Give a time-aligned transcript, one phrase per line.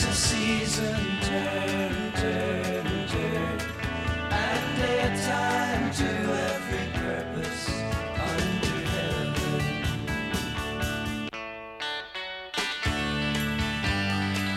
[0.00, 3.60] There is a season, turn, turn, turn,
[4.30, 6.08] and a time to
[6.48, 7.68] every purpose
[8.18, 9.68] under heaven.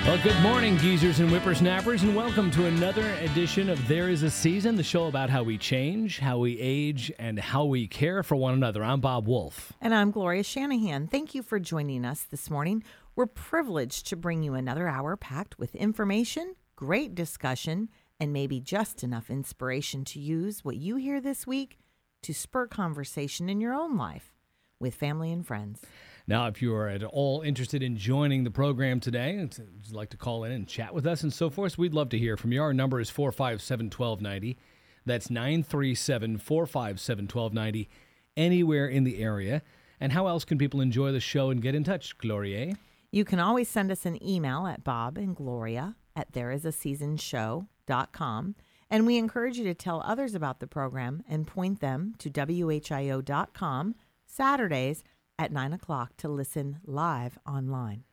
[0.05, 4.31] Well, good morning, geezers and whippersnappers, and welcome to another edition of There Is a
[4.31, 8.37] Season, the show about how we change, how we age, and how we care for
[8.37, 8.81] one another.
[8.81, 9.73] I'm Bob Wolf.
[9.81, 11.07] And I'm Gloria Shanahan.
[11.07, 12.81] Thank you for joining us this morning.
[13.15, 17.89] We're privileged to bring you another hour packed with information, great discussion,
[18.19, 21.77] and maybe just enough inspiration to use what you hear this week
[22.23, 24.33] to spur conversation in your own life
[24.79, 25.81] with family and friends.
[26.25, 30.09] Now, if you are at all interested in joining the program today, and would like
[30.09, 32.51] to call in and chat with us and so forth, we'd love to hear from
[32.51, 32.63] you.
[32.63, 34.57] Our number is 457 1290.
[35.05, 37.89] That's 937 457 1290,
[38.35, 39.61] anywhere in the area.
[39.99, 42.75] And how else can people enjoy the show and get in touch, Gloria?
[43.13, 48.55] You can always send us an email at Bob and Gloria at thereisaseasonshow.com.
[48.89, 53.93] And we encourage you to tell others about the program and point them to WHIO.com
[54.25, 55.03] Saturdays
[55.37, 58.03] at 9 o'clock to listen live online.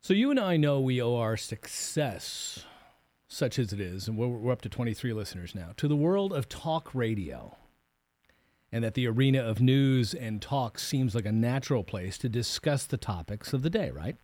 [0.00, 2.64] So you and I know we owe our success,
[3.28, 6.32] such as it is, and we're, we're up to 23 listeners now, to the world
[6.32, 7.56] of talk radio.
[8.72, 12.86] And that the arena of news and talk seems like a natural place to discuss
[12.86, 14.16] the topics of the day, right?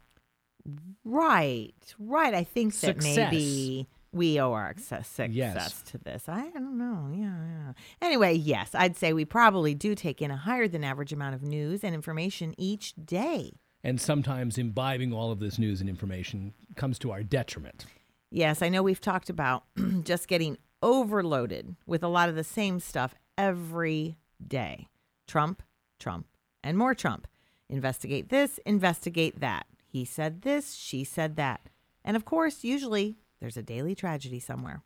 [1.05, 2.35] Right, right.
[2.35, 3.17] I think that Success.
[3.33, 5.83] maybe we owe our success, success Yes.
[5.83, 6.29] to this.
[6.29, 7.09] I don't know.
[7.13, 7.73] Yeah, yeah.
[8.01, 11.43] Anyway, yes, I'd say we probably do take in a higher than average amount of
[11.43, 13.53] news and information each day.
[13.83, 17.85] And sometimes imbibing all of this news and information comes to our detriment.
[18.31, 19.65] Yes, I know we've talked about
[20.05, 24.17] just getting overloaded with a lot of the same stuff every
[24.47, 24.89] day.
[25.27, 25.63] Trump,
[25.99, 26.27] Trump,
[26.63, 27.27] and more Trump.
[27.69, 29.67] Investigate this, investigate that.
[29.95, 31.69] He said this, she said that.
[32.05, 34.83] And of course, usually there's a daily tragedy somewhere.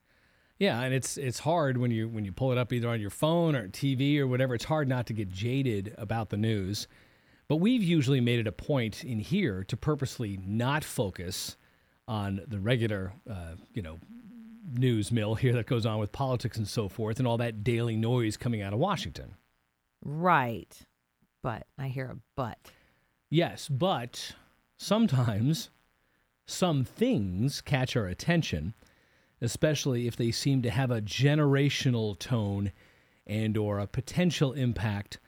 [0.58, 3.08] Yeah, and it's it's hard when you when you pull it up either on your
[3.08, 4.54] phone or TV or whatever.
[4.54, 6.88] It's hard not to get jaded about the news.
[7.48, 11.56] But we've usually made it a point in here to purposely not focus
[12.06, 13.98] on the regular, uh, you know,
[14.74, 17.96] news mill here that goes on with politics and so forth, and all that daily
[17.96, 19.36] noise coming out of Washington.
[20.04, 20.78] Right.
[21.42, 22.58] But I hear a but.
[23.30, 24.34] Yes, but
[24.78, 25.68] sometimes
[26.46, 28.72] some things catch our attention,
[29.42, 32.72] especially if they seem to have a generational tone
[33.26, 35.18] and or a potential impact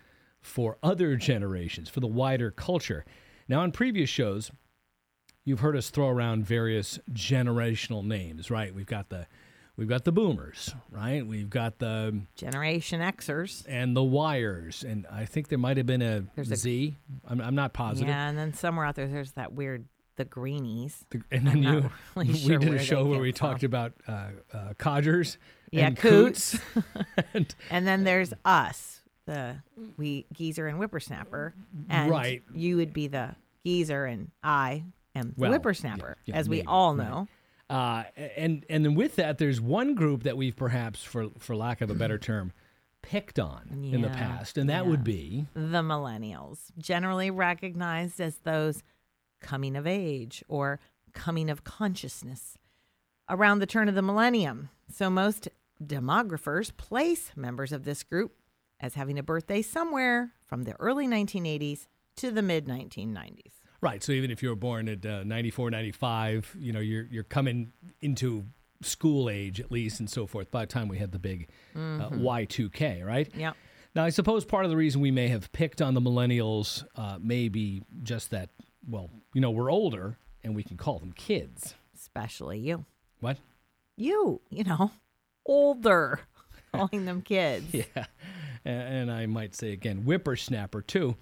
[0.41, 3.05] for other generations, for the wider culture.
[3.47, 4.51] Now, on previous shows,
[5.45, 8.75] you've heard us throw around various generational names, right?
[8.75, 9.27] We've got the
[9.81, 11.27] we've got the boomers, right?
[11.27, 13.65] We've got the Generation Xers.
[13.69, 16.97] and the wires, and I think there might have been a There's a- Z.
[17.27, 18.09] I'm, I'm not positive.
[18.09, 19.87] Yeah, and then somewhere out there, there's that weird,
[20.17, 21.05] the greenies.
[21.11, 23.15] The- and then I'm not you, really we sure did where a they show where
[23.15, 23.49] came we from.
[23.51, 25.39] talked about uh, uh, codgers
[25.71, 26.59] Yeah, and coots.
[27.35, 29.57] and, And then there's us, the
[29.97, 31.55] we geezer and whippersnapper.
[31.89, 32.43] And Right.
[32.53, 36.57] you would be the geezer, and I am the Well, whippersnapper, yeah, yeah, as we
[36.59, 37.09] maybe, all right.
[37.09, 37.29] know.
[37.71, 38.03] Uh,
[38.37, 41.89] and and then with that, there's one group that we've perhaps, for for lack of
[41.89, 42.53] a better term,
[43.01, 44.91] picked on in the past, and that yeah.
[44.91, 48.83] would be The millennials, generally recognized as those
[49.41, 50.81] coming of age or
[51.15, 52.59] coming of consciousness
[53.29, 54.71] around the turn of the millennium.
[54.93, 55.49] So most
[55.83, 58.35] demographers place members of this group
[58.81, 63.60] as having a birthday somewhere from the early 1980s to the mid 1990s.
[63.81, 64.03] Right.
[64.03, 67.73] So even if you were born at uh, 94, 95, you know, you're you're coming
[68.01, 68.45] into
[68.83, 70.51] school age at least, and so forth.
[70.51, 73.29] By the time we had the big uh, Y2K, right?
[73.35, 73.57] Yep.
[73.95, 77.19] Now, I suppose part of the reason we may have picked on the millennials uh,
[77.21, 78.51] may be just that,
[78.89, 81.75] well, you know, we're older and we can call them kids.
[81.95, 82.85] Especially you.
[83.19, 83.39] What?
[83.97, 84.93] You, you know,
[85.45, 86.21] older,
[86.73, 87.67] calling them kids.
[87.95, 88.07] Yeah.
[88.63, 91.17] And I might say again, whippersnapper too,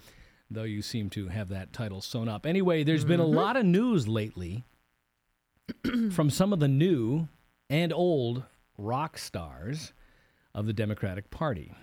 [0.49, 2.45] though you seem to have that title sewn up.
[2.45, 4.65] Anyway, there's been a lot of news lately
[6.11, 7.27] from some of the new
[7.69, 8.43] and old
[8.77, 9.93] rock stars
[10.55, 11.73] of the Democratic Party.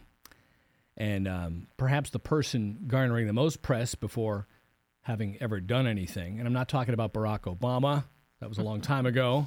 [0.97, 4.47] And um, perhaps the person garnering the most press before
[5.03, 8.05] having ever done anything, and I'm not talking about Barack Obama,
[8.41, 9.47] That was a long time ago.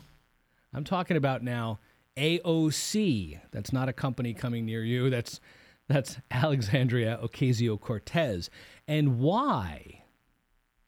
[0.74, 1.80] I'm talking about now
[2.16, 3.40] AOC.
[3.52, 5.10] That's not a company coming near you.
[5.10, 5.42] That's
[5.90, 8.50] that's Alexandria Ocasio Cortez.
[8.88, 10.04] And why,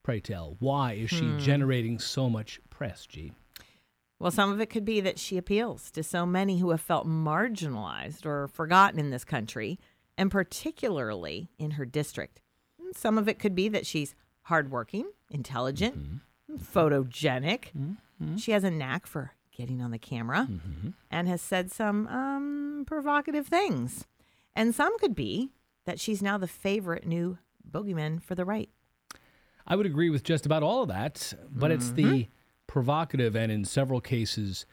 [0.03, 1.39] pray tell, why is she hmm.
[1.39, 3.33] generating so much press, G?
[4.19, 7.07] Well, some of it could be that she appeals to so many who have felt
[7.07, 9.79] marginalized or forgotten in this country,
[10.15, 12.39] and particularly in her district.
[12.79, 14.13] And Some of it could be that she's
[14.43, 16.53] hardworking, intelligent, mm-hmm.
[16.53, 16.79] Mm-hmm.
[16.79, 17.69] photogenic.
[17.75, 18.37] Mm-hmm.
[18.37, 20.47] She has a knack for getting on the camera
[21.09, 24.05] and has said some um, provocative things.
[24.55, 25.51] And some could be
[25.85, 27.37] that she's now the favorite new
[27.69, 28.69] bogeyman for the right.
[29.65, 32.27] I would agree with just about all of that, but it's the
[32.67, 34.65] provocative and in several cases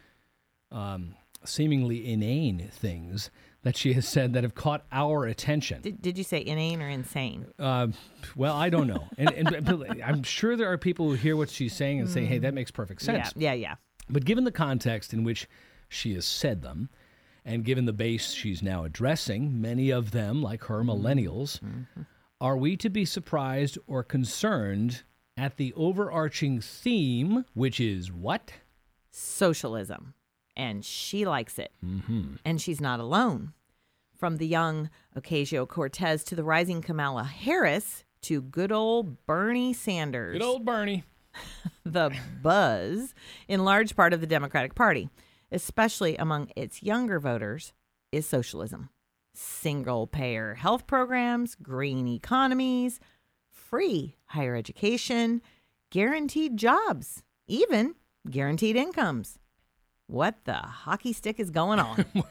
[0.73, 1.15] um,
[1.45, 3.31] seemingly inane things
[3.63, 5.83] that she has said that have caught our attention.
[5.83, 7.47] Did, did you say inane or insane?
[7.59, 7.89] Uh,
[8.37, 11.51] well, I don't know, and, and but I'm sure there are people who hear what
[11.51, 13.75] she's saying and say, "Hey, that makes perfect sense." Yeah, yeah, yeah.
[14.09, 15.49] But given the context in which
[15.89, 16.89] she has said them,
[17.49, 21.61] and given the base she's now addressing, many of them, like her millennials,
[22.41, 25.03] are we to be surprised or concerned
[25.37, 28.53] at the overarching theme, which is what?
[29.19, 30.15] socialism,
[30.57, 31.73] and she likes it.
[31.85, 32.35] Mm-hmm.
[32.45, 33.53] And she's not alone.
[34.17, 40.39] From the young Ocasio Cortez to the rising Kamala Harris to good old Bernie Sanders,
[40.39, 41.05] Good old Bernie.
[41.85, 42.11] the
[42.43, 43.15] buzz
[43.47, 45.09] in large part of the Democratic Party,
[45.51, 47.73] especially among its younger voters,
[48.13, 48.91] is socialism.
[49.35, 53.01] Single payer health programs, green economies,
[53.51, 55.43] free higher education,
[55.91, 57.95] guaranteed jobs, even
[58.29, 59.39] guaranteed incomes.
[60.07, 62.05] What the hockey stick is going on?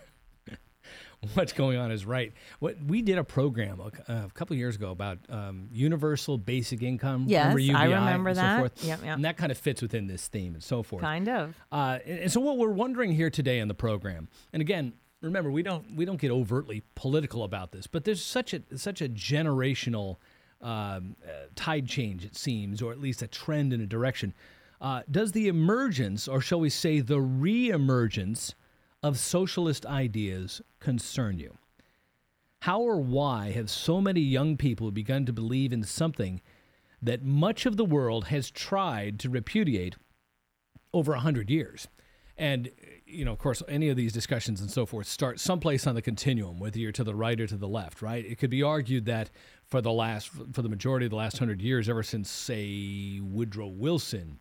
[1.34, 2.32] What's going on is right.
[2.60, 6.84] What we did a program a, a couple of years ago about um, universal basic
[6.84, 7.26] income.
[7.28, 8.56] Yes, remember I remember and that.
[8.56, 8.86] So forth.
[8.86, 9.16] Yep, yep.
[9.16, 11.02] And that kind of fits within this theme and so forth.
[11.02, 11.56] kind of.
[11.72, 15.50] Uh, and, and so what we're wondering here today in the program, and again, remember
[15.50, 19.10] we don't we don't get overtly political about this, but there's such a such a
[19.10, 20.18] generational
[20.62, 24.34] um, uh, tide change it seems, or at least a trend in a direction.
[24.80, 28.54] Uh, does the emergence, or shall we say, the re-emergence
[29.04, 31.58] of socialist ideas concern you?
[32.62, 36.42] How or why have so many young people begun to believe in something
[37.02, 39.96] that much of the world has tried to repudiate
[40.94, 41.88] over a hundred years.
[42.38, 42.70] And
[43.06, 46.02] you know, of course, any of these discussions and so forth start someplace on the
[46.02, 48.26] continuum, whether you're to the right or to the left, right?
[48.26, 49.30] It could be argued that
[49.64, 53.68] for the last, for the majority of the last hundred years, ever since say Woodrow
[53.68, 54.40] Wilson,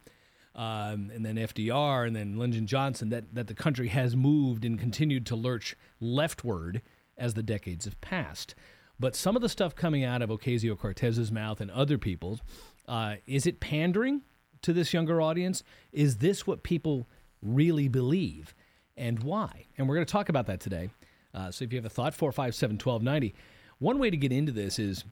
[0.57, 4.79] um, and then FDR, and then Lyndon Johnson, that that the country has moved and
[4.79, 6.83] continued to lurch leftward
[7.17, 8.55] as the decades have passed.
[8.99, 12.41] But some of the stuff coming out of Ocasio Cortez's mouth and other people's,
[12.89, 14.23] uh, is it pandering
[14.63, 15.63] to this younger audience?
[15.93, 17.07] Is this what people
[17.43, 18.55] really believe
[18.97, 19.67] and why?
[19.77, 20.89] And we're going to talk about that today.
[21.35, 23.35] Uh, so if you have a thought, 457 1290.
[23.79, 25.05] One way to get into this is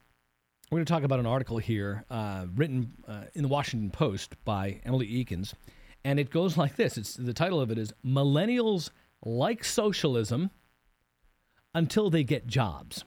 [0.70, 4.36] we're going to talk about an article here uh, written uh, in the Washington Post
[4.44, 5.54] by Emily Ekins.
[6.04, 8.90] And it goes like this it's, the title of it is Millennials
[9.24, 10.50] Like Socialism
[11.74, 13.04] Until They Get Jobs.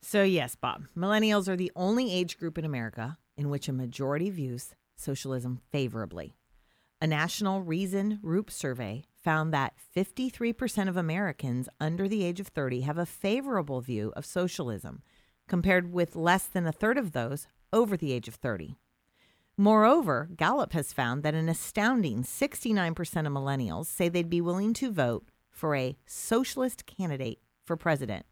[0.00, 4.30] So, yes, Bob, millennials are the only age group in America in which a majority
[4.30, 6.34] views socialism favorably.
[7.02, 12.96] A national Reason-Rupe survey found that 53% of Americans under the age of 30 have
[12.96, 15.02] a favorable view of socialism,
[15.48, 18.76] compared with less than a third of those over the age of 30.
[19.56, 22.92] Moreover, Gallup has found that an astounding 69%
[23.26, 28.24] of millennials say they'd be willing to vote for a socialist candidate for president.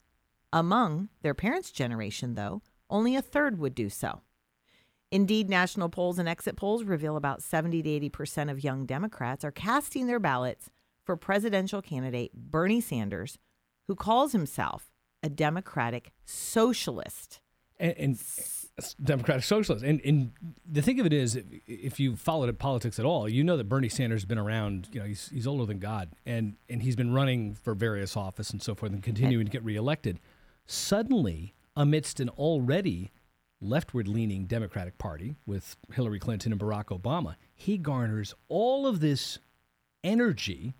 [0.52, 4.20] Among their parents' generation, though, only a third would do so.
[5.10, 9.50] Indeed, national polls and exit polls reveal about 70 to 80% of young Democrats are
[9.50, 10.70] casting their ballots
[11.04, 13.38] for presidential candidate Bernie Sanders,
[13.86, 14.92] who calls himself
[15.26, 17.40] a Democratic socialist.
[17.78, 18.18] and, and
[19.02, 19.84] Democratic Socialist.
[19.84, 20.32] And, and
[20.70, 23.68] the thing of it is, if, if you followed politics at all, you know that
[23.68, 24.88] Bernie Sanders has been around.
[24.92, 28.50] You know, he's he's older than God, and and he's been running for various office
[28.50, 30.20] and so forth, and continuing to get reelected.
[30.66, 33.12] Suddenly, amidst an already
[33.60, 39.38] leftward-leaning Democratic Party with Hillary Clinton and Barack Obama, he garners all of this
[40.04, 40.74] energy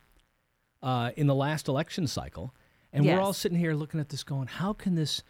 [0.82, 2.54] uh, in the last election cycle,
[2.96, 5.22] and we're all sitting here looking at this, going, "How can this?"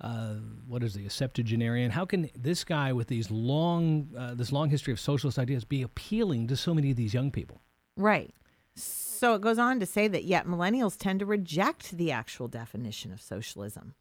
[0.00, 0.34] uh,
[0.66, 1.90] what is he, a septuagenarian?
[1.90, 5.82] How can this guy with these long, uh, this long history of socialist ideas be
[5.82, 7.60] appealing to so many of these young people?
[7.96, 8.34] Right.
[8.76, 13.12] So it goes on to say that yet millennials tend to reject the actual definition
[13.12, 13.94] of socialism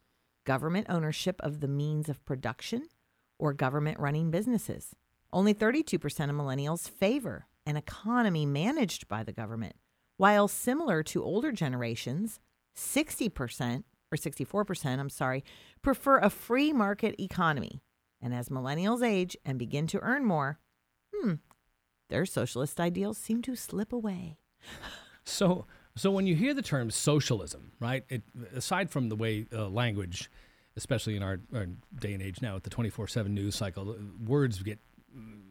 [0.46, 2.90] government ownership of the means of production
[3.40, 4.94] or government running businesses.
[5.32, 5.96] Only 32%
[6.30, 9.78] of millennials favor an economy managed by the government,
[10.18, 12.42] while similar to older generations,
[12.76, 15.44] 60% or 64%, I'm sorry,
[15.82, 17.82] prefer a free market economy.
[18.22, 20.60] And as millennials age and begin to earn more,
[21.14, 21.34] hmm,
[22.10, 24.38] their socialist ideals seem to slip away.
[25.26, 25.66] So,
[25.96, 28.04] so when you hear the term socialism, right?
[28.10, 28.24] It,
[28.56, 30.30] aside from the way uh, language,
[30.76, 31.68] especially in our, our
[32.00, 34.80] day and age now with the 24/7 news cycle, words get
[35.16, 35.42] mm,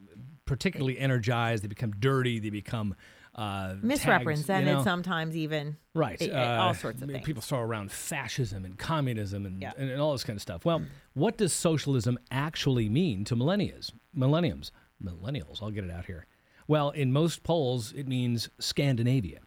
[0.45, 1.65] particularly energized.
[1.65, 2.39] They become dirty.
[2.39, 2.95] They become
[3.35, 4.85] uh, Misrepresented tags, you know?
[4.85, 5.77] sometimes, even.
[5.95, 6.21] Right.
[6.21, 7.25] Eh, eh, all uh, sorts of things.
[7.25, 9.73] People throw around fascism and communism and, Yeah.
[9.77, 10.65] and, and all this kind of stuff.
[10.65, 10.83] Well,
[11.15, 13.93] what does socialism actually mean to millennials?
[14.15, 14.71] Millenniums.
[15.03, 15.63] Millennials.
[15.63, 16.27] I'll get it out here.
[16.69, 19.41] Well, in most polls, it means Scandinavia.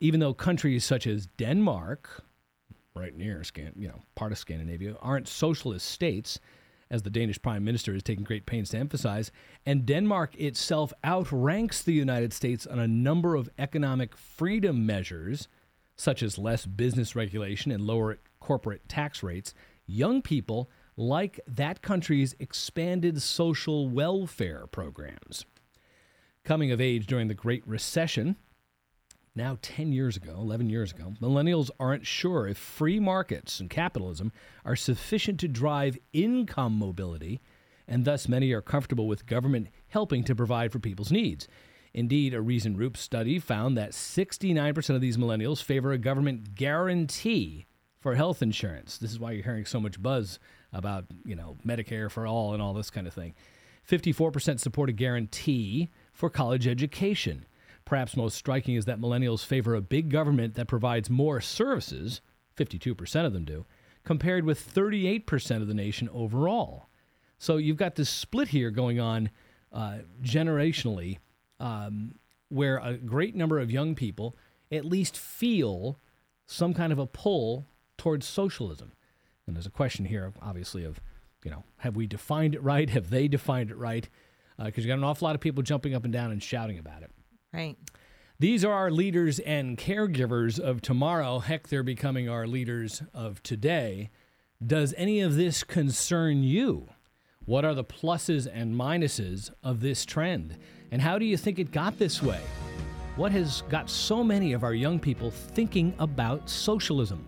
[0.00, 2.24] Even though countries such as Denmark,
[2.94, 6.38] right near, Scan, you know, part of Scandinavia, aren't socialist states,
[6.90, 9.30] as the Danish Prime Minister has taken great pains to emphasize,
[9.66, 15.48] and Denmark itself outranks the United States on a number of economic freedom measures,
[15.96, 19.52] such as less business regulation and lower corporate tax rates,
[19.86, 25.44] young people like that country's expanded social welfare programs.
[26.44, 28.36] Coming of age during the Great Recession,
[29.38, 34.32] now 10 years ago, 11 years ago, millennials aren't sure if free markets and capitalism
[34.64, 37.40] are sufficient to drive income mobility,
[37.86, 41.48] and thus many are comfortable with government helping to provide for people's needs.
[41.94, 47.66] Indeed, a recent Rupe study found that 69% of these millennials favor a government guarantee
[47.98, 48.98] for health insurance.
[48.98, 50.38] This is why you're hearing so much buzz
[50.72, 53.34] about, you know, Medicare for all and all this kind of thing.
[53.88, 57.46] 54% support a guarantee for college education.
[57.88, 62.20] Perhaps most striking is that millennials favor a big government that provides more services,
[62.54, 63.64] 52% of them do,
[64.04, 66.90] compared with 38% of the nation overall.
[67.38, 69.30] So you've got this split here going on
[69.72, 71.16] uh, generationally,
[71.60, 72.16] um,
[72.50, 74.36] where a great number of young people
[74.70, 75.98] at least feel
[76.46, 78.92] some kind of a pull towards socialism.
[79.46, 81.00] And there's a question here, obviously, of,
[81.42, 82.90] you know, have we defined it right?
[82.90, 84.10] Have they defined it right?
[84.62, 87.02] Because you've got an awful lot of people jumping up and down and shouting about
[87.02, 87.10] it.
[87.52, 87.76] Right.
[88.38, 91.40] These are our leaders and caregivers of tomorrow.
[91.40, 94.10] Heck, they're becoming our leaders of today.
[94.64, 96.88] Does any of this concern you?
[97.44, 100.56] What are the pluses and minuses of this trend?
[100.92, 102.40] And how do you think it got this way?
[103.16, 107.26] What has got so many of our young people thinking about socialism?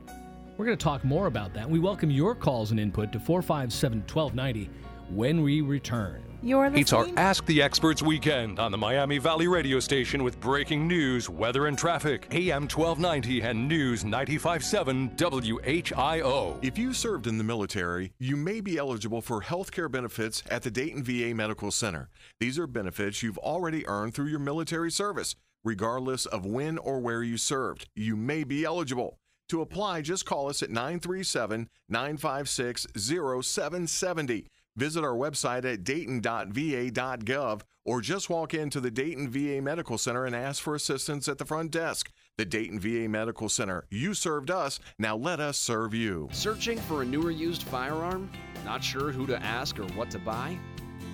[0.57, 1.69] We're going to talk more about that.
[1.69, 4.71] We welcome your calls and input to 457 1290
[5.09, 6.30] when we return.
[6.43, 7.07] You're It's our.
[7.17, 11.77] Ask the Experts weekend on the Miami Valley radio station with breaking news, weather, and
[11.77, 12.29] traffic.
[12.31, 16.59] AM 1290 and News 957 WHIO.
[16.63, 20.63] If you served in the military, you may be eligible for health care benefits at
[20.63, 22.09] the Dayton VA Medical Center.
[22.39, 27.23] These are benefits you've already earned through your military service, regardless of when or where
[27.23, 27.87] you served.
[27.95, 29.19] You may be eligible.
[29.51, 34.47] To apply, just call us at 937 956 0770.
[34.81, 40.35] Visit our website at dayton.va.gov or just walk into the Dayton VA Medical Center and
[40.35, 42.11] ask for assistance at the front desk.
[42.39, 43.85] The Dayton VA Medical Center.
[43.91, 46.31] You served us, now let us serve you.
[46.33, 48.31] Searching for a newer used firearm?
[48.65, 50.59] Not sure who to ask or what to buy?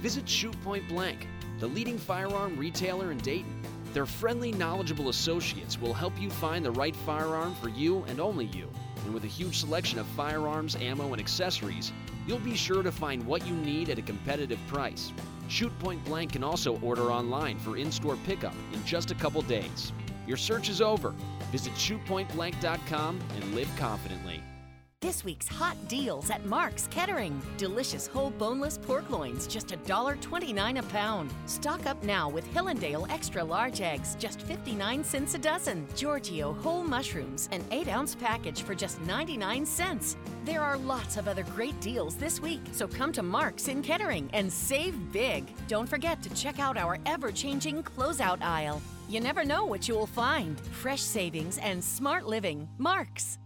[0.01, 1.27] Visit Shoot Point Blank,
[1.59, 3.61] the leading firearm retailer in Dayton.
[3.93, 8.45] Their friendly, knowledgeable associates will help you find the right firearm for you and only
[8.45, 8.71] you.
[9.05, 11.93] And with a huge selection of firearms, ammo, and accessories,
[12.27, 15.13] you'll be sure to find what you need at a competitive price.
[15.49, 19.43] Shoot Point Blank can also order online for in store pickup in just a couple
[19.43, 19.93] days.
[20.27, 21.15] Your search is over.
[21.53, 24.43] Visit shootpointblank.com and live confidently.
[25.03, 27.39] This week's hot deals at Marc's Kettering.
[27.59, 31.31] Delicious whole boneless pork loins, just $1.29 a pound.
[31.45, 35.87] Stock up now with Hillandale extra large eggs, just 59 cents a dozen.
[35.95, 40.17] Giorgio whole mushrooms, an 8 ounce package for just 99 cents.
[40.47, 44.31] There are lots of other great deals this week, so come to Marc's in Kettering
[44.33, 45.45] and save big.
[45.69, 48.81] Don't forget to check out our ever changing closeout aisle.
[49.11, 50.59] You never know what you will find.
[50.59, 52.67] Fresh savings and smart living.
[52.79, 53.39] Marc's.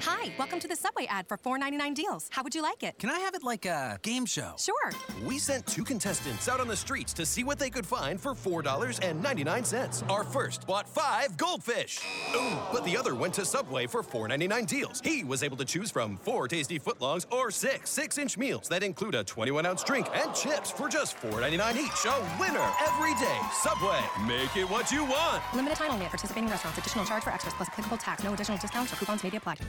[0.00, 2.28] Hi, welcome to the Subway ad for $4.99 deals.
[2.30, 2.98] How would you like it?
[2.98, 4.54] Can I have it like a game show?
[4.58, 4.92] Sure.
[5.24, 8.32] We sent two contestants out on the streets to see what they could find for
[8.34, 10.10] $4.99.
[10.10, 12.00] Our first bought five goldfish.
[12.34, 15.00] Ooh, but the other went to Subway for $4.99 deals.
[15.02, 18.82] He was able to choose from four tasty footlongs or six six inch meals that
[18.82, 22.04] include a 21 ounce drink and chips for just $4.99 each.
[22.06, 23.38] A winner every day.
[23.52, 25.42] Subway, make it what you want.
[25.54, 26.78] Limited time only at participating restaurants.
[26.78, 28.24] Additional charge for extras plus applicable tax.
[28.24, 29.60] No additional discounts or coupons may be applied.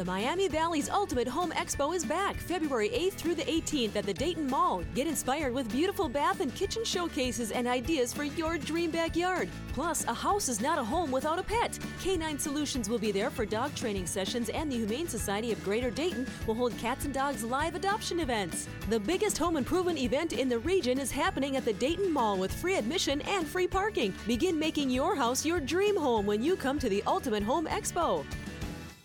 [0.00, 4.14] The Miami Valley's Ultimate Home Expo is back February 8th through the 18th at the
[4.14, 4.82] Dayton Mall.
[4.94, 9.50] Get inspired with beautiful bath and kitchen showcases and ideas for your dream backyard.
[9.74, 11.78] Plus, a house is not a home without a pet.
[12.02, 15.90] K9 Solutions will be there for dog training sessions, and the Humane Society of Greater
[15.90, 18.68] Dayton will hold cats and dogs live adoption events.
[18.88, 22.54] The biggest home improvement event in the region is happening at the Dayton Mall with
[22.54, 24.14] free admission and free parking.
[24.26, 28.24] Begin making your house your dream home when you come to the Ultimate Home Expo.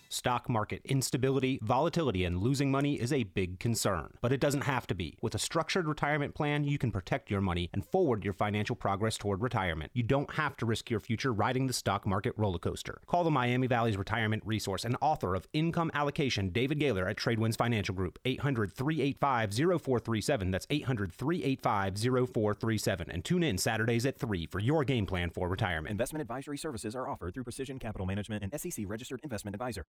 [0.09, 4.13] Stock market instability, volatility, and losing money is a big concern.
[4.21, 5.17] But it doesn't have to be.
[5.21, 9.17] With a structured retirement plan, you can protect your money and forward your financial progress
[9.17, 9.91] toward retirement.
[9.93, 13.01] You don't have to risk your future riding the stock market roller coaster.
[13.07, 17.57] Call the Miami Valley's Retirement Resource and author of Income Allocation, David Gaylor at Tradewinds
[17.57, 20.51] Financial Group, 800 385 0437.
[20.51, 23.12] That's 800 385 0437.
[23.12, 25.91] And tune in Saturdays at 3 for your game plan for retirement.
[25.91, 29.85] Investment advisory services are offered through Precision Capital Management and SEC registered investment advisor.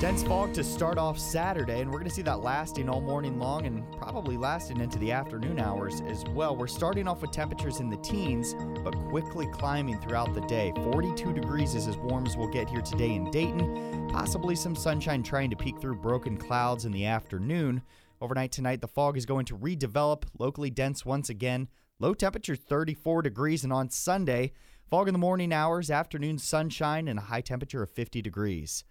[0.00, 3.38] Dense fog to start off Saturday, and we're going to see that lasting all morning
[3.38, 6.56] long and probably lasting into the afternoon hours as well.
[6.56, 10.72] We're starting off with temperatures in the teens, but quickly climbing throughout the day.
[10.90, 14.08] 42 degrees is as warm as we'll get here today in Dayton.
[14.10, 17.82] Possibly some sunshine trying to peek through broken clouds in the afternoon.
[18.22, 21.68] Overnight tonight, the fog is going to redevelop, locally dense once again.
[21.98, 24.52] Low temperature 34 degrees, and on Sunday,
[24.90, 28.82] fog in the morning hours, afternoon sunshine, and a high temperature of 50 degrees.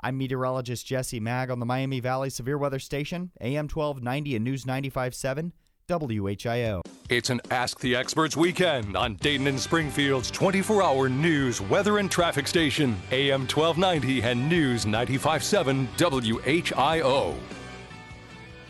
[0.00, 4.64] I'm meteorologist Jesse Mag on the Miami Valley Severe Weather Station, AM 1290 and News
[4.64, 5.52] 95.7,
[5.88, 6.82] WHIO.
[7.08, 12.10] It's an Ask the Experts weekend on Dayton and Springfield's 24 hour news, weather, and
[12.10, 17.36] traffic station, AM 1290 and News 95.7 WHIO.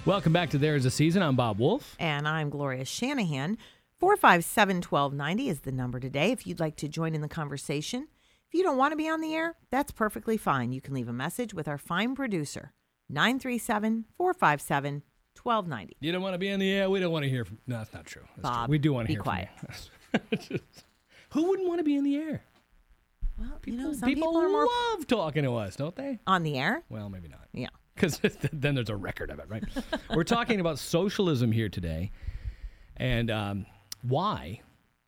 [0.05, 1.23] Welcome back to There's a Season.
[1.23, 1.97] I'm Bob Wolf.
[1.99, 3.57] And I'm Gloria Shanahan.
[4.05, 8.07] 457 1290 is the number today if you'd like to join in the conversation.
[8.47, 10.73] If you don't want to be on the air, that's perfectly fine.
[10.73, 12.75] You can leave a message with our fine producer,
[13.09, 15.03] 937 457
[15.43, 15.97] 1290.
[16.01, 16.91] You don't want to be in the air.
[16.91, 17.57] We don't want to hear from.
[17.67, 18.21] No, that's not true.
[18.37, 18.73] That's Bob, true.
[18.73, 19.49] we do want to be hear quiet.
[19.57, 20.21] from
[20.51, 20.59] you.
[21.31, 22.43] Who wouldn't want to be in the air?
[23.39, 26.19] Well, People, you know, some people, people, love talking to us, don't they?
[26.27, 26.83] on the air.
[26.91, 27.49] Well, maybe not.
[27.55, 27.69] Yeah.
[27.95, 28.19] Because
[28.53, 29.63] then there's a record of it, right?
[30.15, 32.11] We're talking about socialism here today,
[32.97, 33.67] and um,
[34.05, 34.61] why,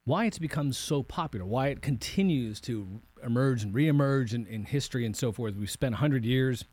[0.04, 5.04] why it's become so popular, why it continues to emerge and reemerge in, in history
[5.04, 5.54] and so forth.
[5.56, 6.64] We've spent hundred years.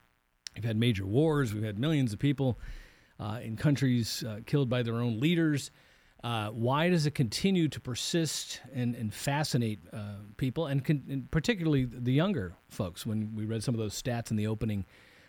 [0.55, 1.53] We've had major wars.
[1.53, 2.59] We've had millions of people
[3.19, 5.71] uh, in countries uh, killed by their own leaders.
[6.23, 11.29] Uh, why does it continue to persist and, and fascinate uh, people, and, con- and
[11.31, 13.05] particularly the younger folks?
[13.05, 14.86] When we read some of those stats in the opening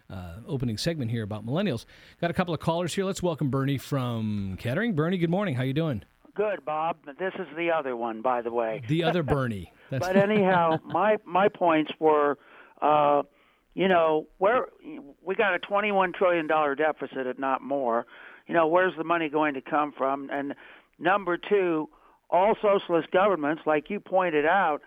[0.09, 1.87] uh, opening segment here about millennials,
[2.21, 3.05] got a couple of callers here.
[3.05, 4.95] Let's welcome Bernie from Kettering.
[4.95, 5.57] Bernie, good morning.
[5.57, 6.05] How you doing?
[6.35, 6.97] Good, Bob.
[7.19, 8.83] This is the other one, by the way.
[8.89, 9.73] The other Bernie.
[9.91, 12.39] But anyhow, my my points were,
[12.83, 13.23] uh,
[13.75, 14.67] you know, where
[15.25, 18.07] we got a twenty-one trillion dollar deficit, if not more.
[18.49, 20.29] You know, where's the money going to come from?
[20.31, 20.55] And
[20.99, 21.89] number two,
[22.31, 24.81] all socialist governments, like you pointed out,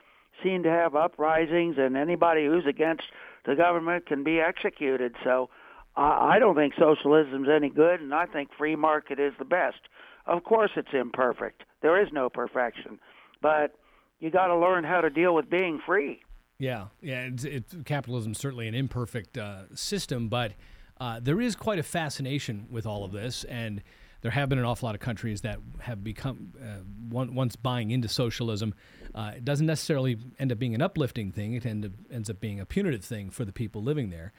[0.44, 3.04] seem to have uprisings, and anybody who's against
[3.46, 5.16] the government can be executed.
[5.24, 5.50] So.
[5.96, 9.80] I I don't think socialism's any good, and I think free market is the best.
[10.28, 11.64] Of course, it's imperfect.
[11.82, 13.00] There is no perfection,
[13.42, 13.74] but
[14.20, 16.22] you got to learn how to deal with being free.
[16.60, 17.22] Yeah, yeah.
[17.22, 20.54] It's, it's, capitalism's certainly an imperfect uh, system, but
[21.00, 23.84] uh, there is quite a fascination with all of this, and
[24.22, 27.92] there have been an awful lot of countries that have become uh, one, once buying
[27.92, 28.74] into socialism.
[29.14, 32.40] Uh, it doesn't necessarily end up being an uplifting thing; it end up, ends up
[32.40, 34.34] being a punitive thing for the people living there.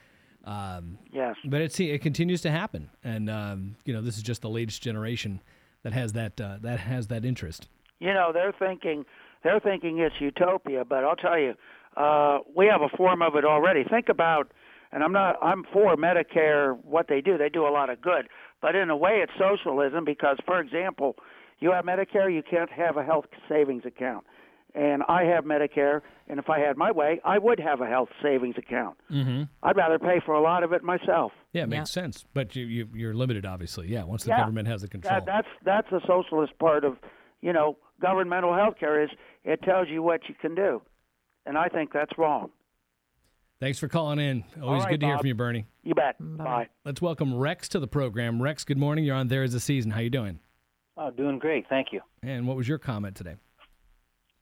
[0.45, 4.43] Um, yes, but it's it continues to happen, and um, you know this is just
[4.43, 5.41] the latest generation
[5.83, 7.69] that has that uh, that has that interest.
[7.99, 9.05] You know, they're thinking
[9.43, 11.55] they're thinking it's utopia, but I'll tell you,
[11.97, 13.85] uh, we have a form of it already.
[13.85, 14.53] Think about,
[14.93, 16.77] and I'm not I'm for Medicare.
[16.85, 18.29] What they do, they do a lot of good,
[18.61, 21.17] but in a way, it's socialism because, for example,
[21.61, 24.25] you have Medicare, you can't have a health savings account.
[24.81, 28.11] And I have Medicare, and if I had my way, I would have a health
[28.23, 28.97] savings account.
[29.11, 29.43] Mm-hmm.
[29.61, 31.33] I'd rather pay for a lot of it myself.
[31.53, 32.25] Yeah, it makes sense.
[32.33, 33.89] But you, you you're limited, obviously.
[33.89, 34.39] Yeah, once the Yeah.
[34.39, 35.17] government has the control.
[35.17, 36.97] That, that's that's the socialist part of,
[37.41, 39.11] you know, governmental health care is
[39.43, 40.81] it tells you what you can do,
[41.45, 42.51] and I think that's wrong.
[43.59, 44.45] Thanks for calling in.
[44.63, 45.67] Always right, good to hear from you, Bernie.
[45.83, 46.15] You bet.
[46.21, 46.69] Bye.
[46.85, 48.41] Let's welcome Rex to the program.
[48.41, 49.05] Rex, good morning.
[49.05, 49.91] You're on There Is a Season.
[49.91, 50.39] How you doing?
[50.97, 51.67] Oh, doing great.
[51.69, 52.01] Thank you.
[52.23, 53.35] And what was your comment today?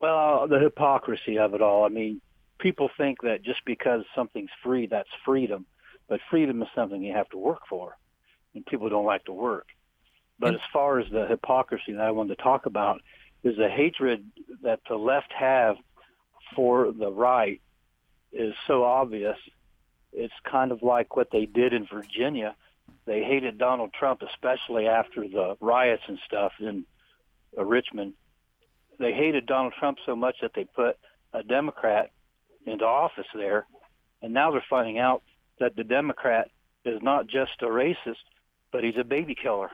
[0.00, 1.84] Well, the hypocrisy of it all.
[1.84, 2.20] I mean,
[2.58, 5.66] people think that just because something's free, that's freedom.
[6.08, 7.96] But freedom is something you have to work for,
[8.54, 9.66] and people don't like to work.
[10.38, 13.00] But as far as the hypocrisy that I wanted to talk about
[13.42, 14.24] is the hatred
[14.62, 15.76] that the left have
[16.54, 17.60] for the right
[18.32, 19.38] is so obvious.
[20.12, 22.54] it's kind of like what they did in Virginia.
[23.06, 26.84] They hated Donald Trump, especially after the riots and stuff in
[27.56, 28.14] uh, Richmond.
[28.98, 30.96] They hated Donald Trump so much that they put
[31.32, 32.10] a Democrat
[32.66, 33.66] into office there,
[34.22, 35.22] and now they're finding out
[35.60, 36.50] that the Democrat
[36.84, 38.24] is not just a racist,
[38.72, 39.70] but he's a baby killer.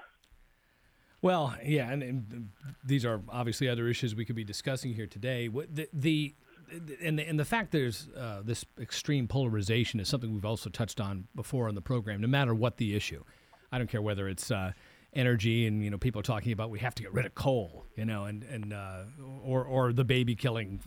[1.20, 2.48] Well, yeah, and, and
[2.84, 5.48] these are obviously other issues we could be discussing here today.
[5.48, 6.34] The, the
[7.02, 11.00] and the, and the fact there's uh, this extreme polarization is something we've also touched
[11.00, 12.20] on before on the program.
[12.20, 13.22] No matter what the issue,
[13.70, 14.72] I don't care whether it's uh,
[15.14, 17.84] energy and you know people are talking about we have to get rid of coal,
[17.96, 19.04] you know, and and uh,
[19.42, 20.80] or or the baby killing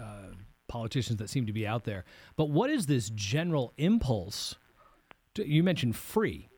[0.00, 0.34] uh,
[0.68, 2.04] politicians that seem to be out there.
[2.36, 4.56] But what is this general impulse?
[5.34, 6.48] To, you mentioned free.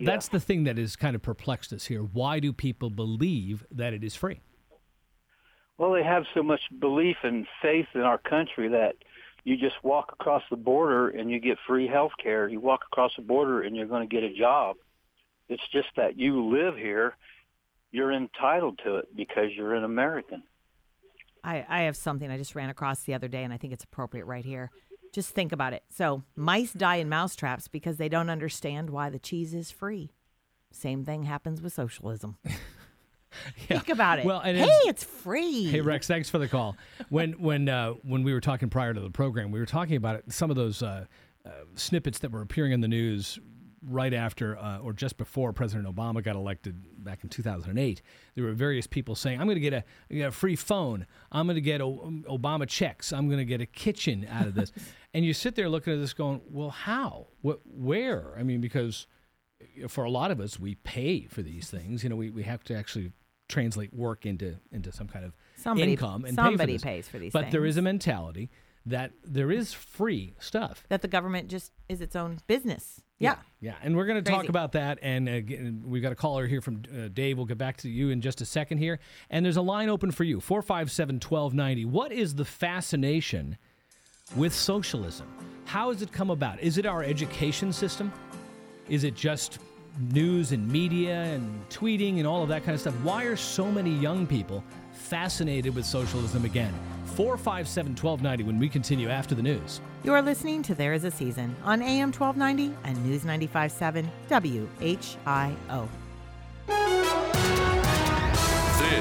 [0.00, 2.02] That's the thing that has kind of perplexed us here.
[2.02, 4.40] Why do people believe that it is free?
[5.78, 8.94] Well, they have so much belief and faith in our country that
[9.44, 12.48] you just walk across the border and you get free health care.
[12.48, 14.76] You walk across the border and you're going to get a job.
[15.52, 17.16] It's just that you live here,
[17.90, 20.42] you're entitled to it because you're an American.
[21.44, 23.84] I, I have something I just ran across the other day, and I think it's
[23.84, 24.70] appropriate right here.
[25.12, 25.82] Just think about it.
[25.90, 30.12] So, mice die in mousetraps because they don't understand why the cheese is free.
[30.70, 32.38] Same thing happens with socialism.
[33.66, 34.26] Think about it.
[34.26, 35.64] Well, and hey, it's- it's free.
[35.64, 36.76] Hey Rex, thanks for the call.
[37.08, 40.16] When when uh, when we were talking prior to the program, we were talking about
[40.16, 41.06] it, some of those uh,
[41.46, 43.38] uh, snippets that were appearing in the news
[43.84, 48.00] right after uh, or just before President Obama got elected back in 2008.
[48.34, 51.06] There were various people saying, "I'm going to get a, get a free phone.
[51.30, 53.12] I'm going to get o- Obama checks.
[53.12, 54.72] I'm going to get a kitchen out of this."
[55.14, 57.28] and you sit there looking at this, going, "Well, how?
[57.40, 57.60] What?
[57.64, 58.34] Where?
[58.38, 59.06] I mean, because."
[59.86, 62.02] for a lot of us, we pay for these things.
[62.02, 63.12] You know, we, we have to actually
[63.48, 66.82] translate work into into some kind of Somebody- income and somebody pay for this.
[66.82, 68.50] pays for these But there is a mentality
[68.86, 70.84] that there is free stuff.
[70.88, 73.00] that the government just is its own business.
[73.18, 73.36] Yeah.
[73.60, 74.98] Yeah, and we're going to talk about that.
[75.02, 77.36] And uh, g- we've got a caller here from uh, Dave.
[77.36, 78.98] We'll get back to you in just a second here.
[79.30, 81.84] And there's a line open for you 457 1290.
[81.84, 83.56] What is the fascination
[84.34, 85.28] with socialism?
[85.66, 86.58] How has it come about?
[86.60, 88.12] Is it our education system?
[88.88, 89.60] Is it just
[90.10, 92.94] news and media and tweeting and all of that kind of stuff?
[93.04, 96.74] Why are so many young people fascinated with socialism again?
[97.12, 99.80] 457 1290 when we continue after the news.
[100.04, 105.88] You are listening to There Is a Season on AM 1290 and News 95.7 WHIO.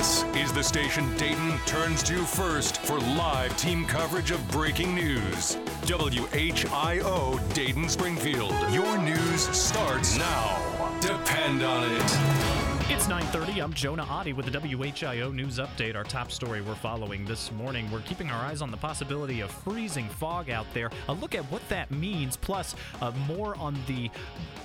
[0.02, 5.58] This is the station Dayton turns to first for live team coverage of breaking news.
[5.84, 8.54] WHIO Dayton Springfield.
[8.72, 10.98] Your news starts now.
[11.02, 12.61] Depend on it.
[12.94, 13.64] It's 9:30.
[13.64, 15.96] I'm Jonah Oddie with the WHIO news update.
[15.96, 17.90] Our top story we're following this morning.
[17.90, 20.92] We're keeping our eyes on the possibility of freezing fog out there.
[21.08, 24.12] A look at what that means, plus uh, more on the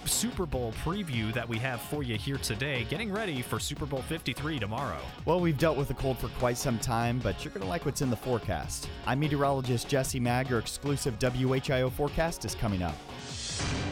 [0.06, 2.84] Super Bowl preview that we have for you here today.
[2.90, 4.98] Getting ready for Super Bowl 53 tomorrow.
[5.24, 7.86] Well, we've dealt with the cold for quite some time, but you're going to like
[7.86, 8.88] what's in the forecast.
[9.06, 10.50] I'm meteorologist Jesse Mag.
[10.50, 12.96] Your exclusive WHIO forecast is coming up.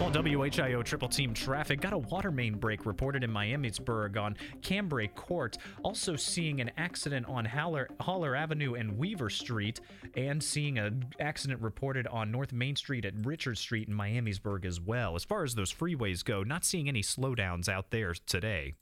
[0.01, 5.07] Well, WHIO triple team traffic got a water main break reported in Miamisburg on Cambrai
[5.09, 5.57] Court.
[5.83, 9.81] Also seeing an accident on Haller, Haller Avenue and Weaver Street,
[10.17, 14.81] and seeing an accident reported on North Main Street at Richard Street in Miamisburg as
[14.81, 15.15] well.
[15.15, 18.75] As far as those freeways go, not seeing any slowdowns out there today.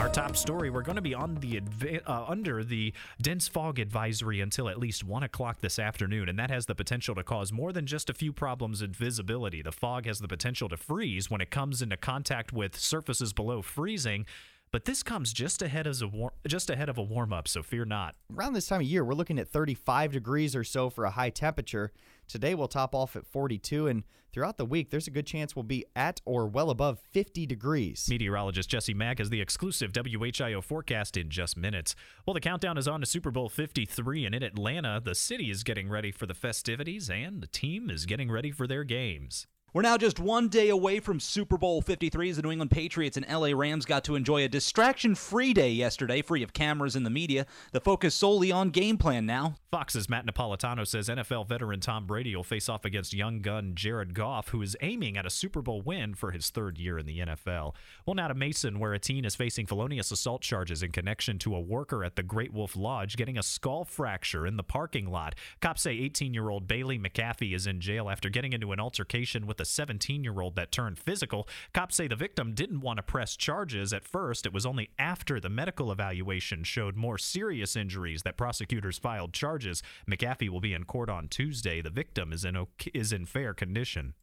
[0.00, 1.60] Our top story: We're going to be on the
[2.06, 6.50] uh, under the dense fog advisory until at least one o'clock this afternoon, and that
[6.50, 9.60] has the potential to cause more than just a few problems in visibility.
[9.60, 13.60] The fog has the potential to freeze when it comes into contact with surfaces below
[13.60, 14.24] freezing.
[14.72, 17.84] But this comes just ahead a war- just ahead of a warm up, so fear
[17.84, 18.14] not.
[18.34, 21.30] Around this time of year, we're looking at 35 degrees or so for a high
[21.30, 21.92] temperature.
[22.30, 25.64] Today, we'll top off at 42, and throughout the week, there's a good chance we'll
[25.64, 28.06] be at or well above 50 degrees.
[28.08, 31.96] Meteorologist Jesse Mack has the exclusive WHIO forecast in just minutes.
[32.24, 35.64] Well, the countdown is on to Super Bowl 53, and in Atlanta, the city is
[35.64, 39.48] getting ready for the festivities, and the team is getting ready for their games.
[39.72, 43.16] We're now just one day away from Super Bowl 53 as the New England Patriots
[43.16, 47.06] and LA Rams got to enjoy a distraction free day yesterday, free of cameras and
[47.06, 47.46] the media.
[47.70, 49.54] The focus solely on game plan now.
[49.70, 54.12] Fox's Matt Napolitano says NFL veteran Tom Brady will face off against young gun Jared
[54.12, 57.20] Goff, who is aiming at a Super Bowl win for his third year in the
[57.20, 57.76] NFL.
[58.04, 61.54] Well, now to Mason, where a teen is facing felonious assault charges in connection to
[61.54, 65.36] a worker at the Great Wolf Lodge getting a skull fracture in the parking lot.
[65.60, 69.46] Cops say 18 year old Bailey McAfee is in jail after getting into an altercation
[69.46, 71.46] with with a 17 year old that turned physical.
[71.74, 74.46] Cops say the victim didn't want to press charges at first.
[74.46, 79.82] It was only after the medical evaluation showed more serious injuries that prosecutors filed charges.
[80.10, 81.82] McAfee will be in court on Tuesday.
[81.82, 84.14] The victim is in, is in fair condition.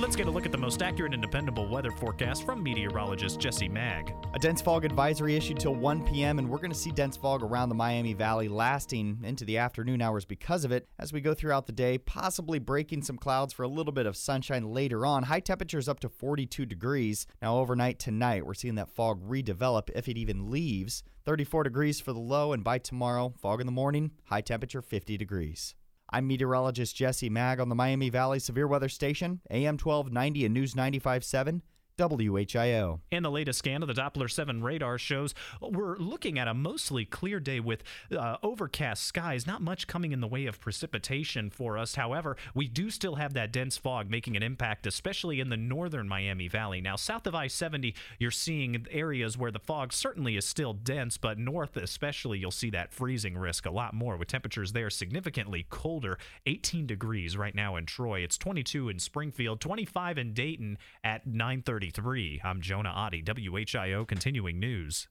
[0.00, 3.68] Let's get a look at the most accurate and dependable weather forecast from meteorologist Jesse
[3.68, 4.14] Mag.
[4.32, 7.42] A dense fog advisory issued till 1 p.m., and we're going to see dense fog
[7.42, 11.34] around the Miami Valley lasting into the afternoon hours because of it as we go
[11.34, 15.24] throughout the day, possibly breaking some clouds for a little bit of sunshine later on.
[15.24, 17.26] High temperatures up to 42 degrees.
[17.42, 21.02] Now, overnight tonight, we're seeing that fog redevelop if it even leaves.
[21.26, 25.18] 34 degrees for the low, and by tomorrow, fog in the morning, high temperature 50
[25.18, 25.74] degrees.
[26.12, 30.74] I'm meteorologist Jesse Mag on the Miami Valley Severe Weather Station, AM 1290 and News
[30.74, 31.62] 957.
[32.00, 33.00] WHIO.
[33.12, 37.04] And the latest scan of the Doppler 7 radar shows we're looking at a mostly
[37.04, 37.82] clear day with
[38.16, 41.94] uh, overcast skies, not much coming in the way of precipitation for us.
[41.94, 46.08] However, we do still have that dense fog making an impact, especially in the northern
[46.08, 46.80] Miami Valley.
[46.80, 51.18] Now, south of I 70, you're seeing areas where the fog certainly is still dense,
[51.18, 55.66] but north, especially, you'll see that freezing risk a lot more with temperatures there significantly
[55.70, 58.20] colder 18 degrees right now in Troy.
[58.20, 61.89] It's 22 in Springfield, 25 in Dayton at 930.
[61.90, 62.40] 33.
[62.44, 65.08] I'm Jonah Oddie, WHIO Continuing News.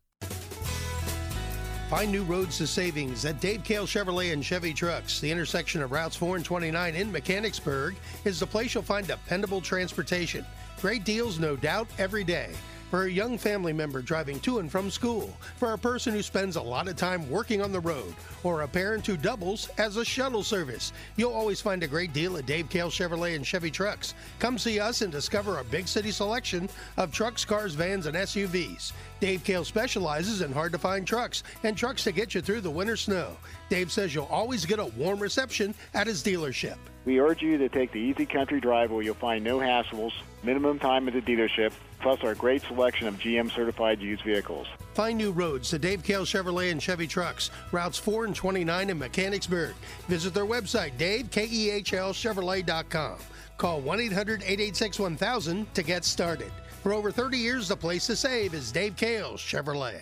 [1.90, 5.20] Find new roads to savings at Dave Kehl Chevrolet and Chevy Trucks.
[5.20, 9.60] The intersection of routes 4 and 29 in Mechanicsburg is the place you'll find dependable
[9.60, 10.46] transportation.
[10.80, 12.52] Great deals, no doubt, every day.
[12.90, 16.56] For a young family member driving to and from school, for a person who spends
[16.56, 20.04] a lot of time working on the road, or a parent who doubles as a
[20.04, 24.16] shuttle service, you'll always find a great deal at Dave Kehl Chevrolet and Chevy Trucks.
[24.40, 28.92] Come see us and discover a big city selection of trucks, cars, vans, and SUVs.
[29.20, 32.72] Dave Kehl specializes in hard to find trucks and trucks to get you through the
[32.72, 33.38] winter snow.
[33.70, 36.78] Dave says you'll always get a warm reception at his dealership.
[37.06, 40.80] We urge you to take the easy country drive where you'll find no hassles, minimum
[40.80, 44.68] time at the dealership, plus our great selection of GM certified used vehicles.
[44.94, 48.98] Find new roads to Dave Kehl Chevrolet and Chevy Trucks, routes 4 and 29 in
[48.98, 49.74] Mechanicsburg.
[50.08, 53.18] Visit their website, davekehlchevrolet.com.
[53.58, 56.52] Call 1-800-886-1000 to get started.
[56.82, 60.02] For over 30 years, the place to save is Dave Kehl's Chevrolet.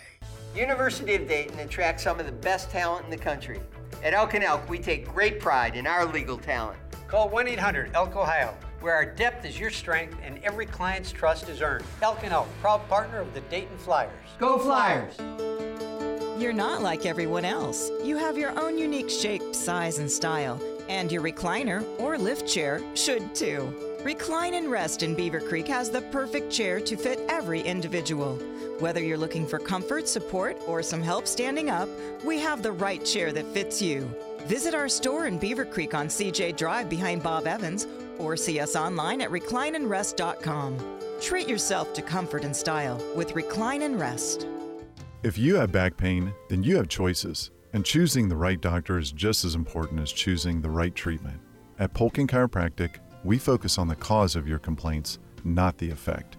[0.54, 3.60] University of Dayton attracts some of the best talent in the country.
[4.02, 6.78] At Elk and Elk, we take great pride in our legal talent.
[7.08, 11.48] Call 1 800 Elk Ohio, where our depth is your strength and every client's trust
[11.48, 11.84] is earned.
[12.02, 14.12] Elk and Elk, proud partner of the Dayton Flyers.
[14.38, 15.14] Go Flyers!
[16.40, 17.90] You're not like everyone else.
[18.04, 20.62] You have your own unique shape, size, and style.
[20.88, 23.74] And your recliner or lift chair should too.
[24.04, 28.36] Recline and Rest in Beavercreek has the perfect chair to fit every individual.
[28.78, 31.88] Whether you're looking for comfort, support, or some help standing up,
[32.24, 34.08] we have the right chair that fits you.
[34.46, 39.20] Visit our store in Beavercreek on CJ Drive behind Bob Evans, or see us online
[39.20, 40.98] at reclineandrest.com.
[41.20, 44.46] Treat yourself to comfort and style with Recline and Rest.
[45.22, 49.10] If you have back pain, then you have choices, and choosing the right doctor is
[49.10, 51.40] just as important as choosing the right treatment.
[51.78, 56.36] At Polking Chiropractic, we focus on the cause of your complaints, not the effect.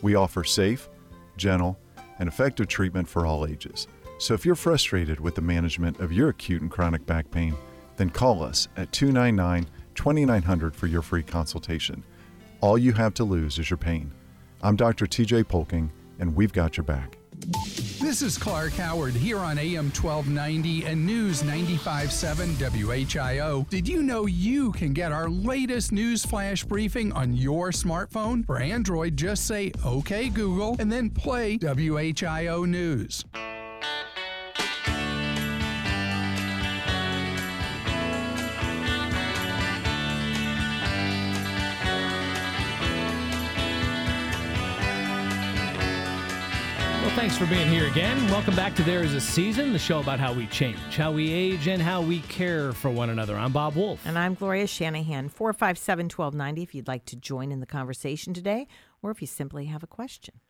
[0.00, 0.88] We offer safe,
[1.36, 1.78] gentle,
[2.20, 3.88] and effective treatment for all ages.
[4.18, 7.56] So if you're frustrated with the management of your acute and chronic back pain,
[7.96, 9.66] then call us at 299
[10.00, 12.02] 2900 for your free consultation.
[12.62, 14.10] All you have to lose is your pain.
[14.62, 15.04] I'm Dr.
[15.04, 17.18] TJ Polking, and we've got your back.
[18.00, 23.68] This is Clark Howard here on AM 1290 and News 957 WHIO.
[23.68, 28.46] Did you know you can get our latest news flash briefing on your smartphone?
[28.46, 33.22] For Android, just say OK Google and then play WHIO News.
[47.20, 48.16] Thanks for being here again.
[48.30, 51.30] Welcome back to There Is a Season, the show about how we change, how we
[51.30, 53.36] age, and how we care for one another.
[53.36, 54.00] I'm Bob Wolf.
[54.06, 55.28] And I'm Gloria Shanahan.
[55.28, 58.66] 457 1290 if you'd like to join in the conversation today,
[59.02, 60.40] or if you simply have a question.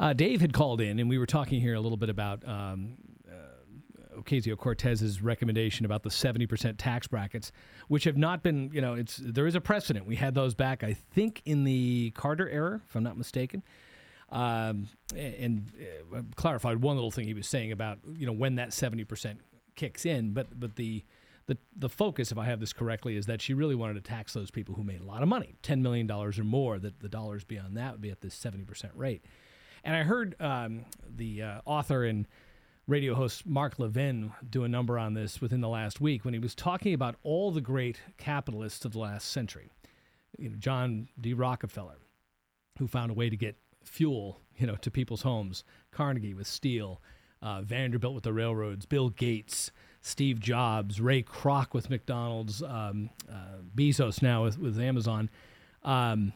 [0.00, 2.94] Uh, Dave had called in, and we were talking here a little bit about um,
[3.30, 7.52] uh, Ocasio Cortez's recommendation about the 70% tax brackets,
[7.88, 10.06] which have not been, you know, it's there is a precedent.
[10.06, 13.62] We had those back, I think, in the Carter era, if I'm not mistaken.
[14.30, 15.70] Um, and
[16.12, 19.36] uh, clarified one little thing he was saying about you know when that 70%
[19.76, 21.04] kicks in, but but the
[21.46, 24.32] the the focus, if I have this correctly, is that she really wanted to tax
[24.32, 26.78] those people who made a lot of money, ten million dollars or more.
[26.78, 29.24] That the dollars beyond that would be at this 70% rate.
[29.84, 32.26] And I heard um, the uh, author and
[32.88, 36.40] radio host Mark Levin do a number on this within the last week when he
[36.40, 39.70] was talking about all the great capitalists of the last century
[40.38, 41.34] you know, John D.
[41.34, 41.98] Rockefeller,
[42.78, 43.56] who found a way to get
[43.86, 45.64] fuel, you know, to people's homes.
[45.90, 47.00] Carnegie with steel,
[47.42, 49.70] uh, Vanderbilt with the railroads, Bill Gates,
[50.00, 55.30] Steve Jobs, Ray Kroc with McDonald's, um, uh, Bezos now with, with Amazon.
[55.82, 56.32] Um,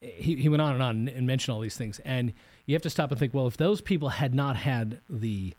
[0.00, 2.00] he, he went on and on and mentioned all these things.
[2.04, 2.32] And
[2.66, 5.54] you have to stop and think well, if those people had not had the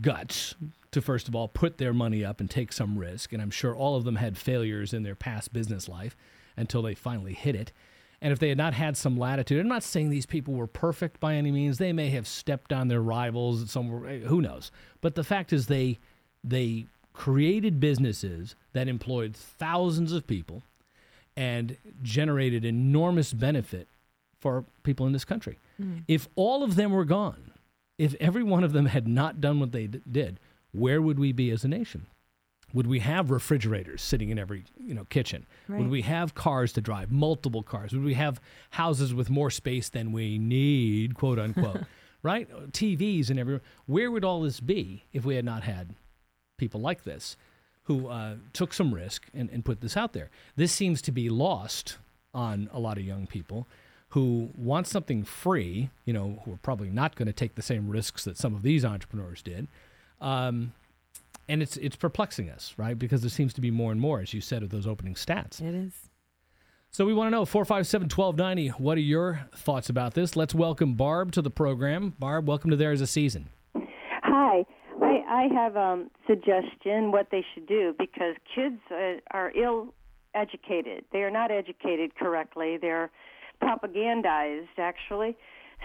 [0.00, 0.54] guts
[0.92, 3.76] to, first of all, put their money up and take some risk, and I'm sure
[3.76, 6.16] all of them had failures in their past business life
[6.56, 7.72] until they finally hit it.
[8.20, 11.20] And if they had not had some latitude, I'm not saying these people were perfect
[11.20, 11.78] by any means.
[11.78, 14.72] They may have stepped on their rivals somewhere, who knows.
[15.00, 15.98] But the fact is, they
[16.42, 20.62] they created businesses that employed thousands of people
[21.36, 23.88] and generated enormous benefit
[24.40, 25.58] for people in this country.
[25.80, 26.04] Mm.
[26.08, 27.52] If all of them were gone,
[27.98, 30.38] if every one of them had not done what they d- did,
[30.72, 32.06] where would we be as a nation?
[32.74, 35.46] Would we have refrigerators sitting in every you know kitchen?
[35.68, 35.78] Right.
[35.78, 37.92] Would we have cars to drive, multiple cars?
[37.92, 41.82] Would we have houses with more space than we need, quote unquote?
[42.22, 42.48] right?
[42.72, 43.62] TVs and everywhere.
[43.86, 45.94] Where would all this be if we had not had
[46.56, 47.36] people like this
[47.84, 50.30] who uh, took some risk and, and put this out there?
[50.56, 51.96] This seems to be lost
[52.34, 53.66] on a lot of young people
[54.10, 57.88] who want something free, you know, who are probably not going to take the same
[57.88, 59.68] risks that some of these entrepreneurs did.
[60.20, 60.72] Um,
[61.48, 62.98] and it's it's perplexing us, right?
[62.98, 65.60] Because there seems to be more and more, as you said, of those opening stats.
[65.60, 66.08] It is.
[66.90, 68.82] So we want to know 457 1290.
[68.82, 70.36] What are your thoughts about this?
[70.36, 72.14] Let's welcome Barb to the program.
[72.18, 73.50] Barb, welcome to There Is a Season.
[74.22, 74.64] Hi.
[75.02, 79.94] I, I have a um, suggestion what they should do because kids uh, are ill
[80.34, 81.04] educated.
[81.12, 82.78] They are not educated correctly.
[82.80, 83.10] They're
[83.62, 85.36] propagandized, actually.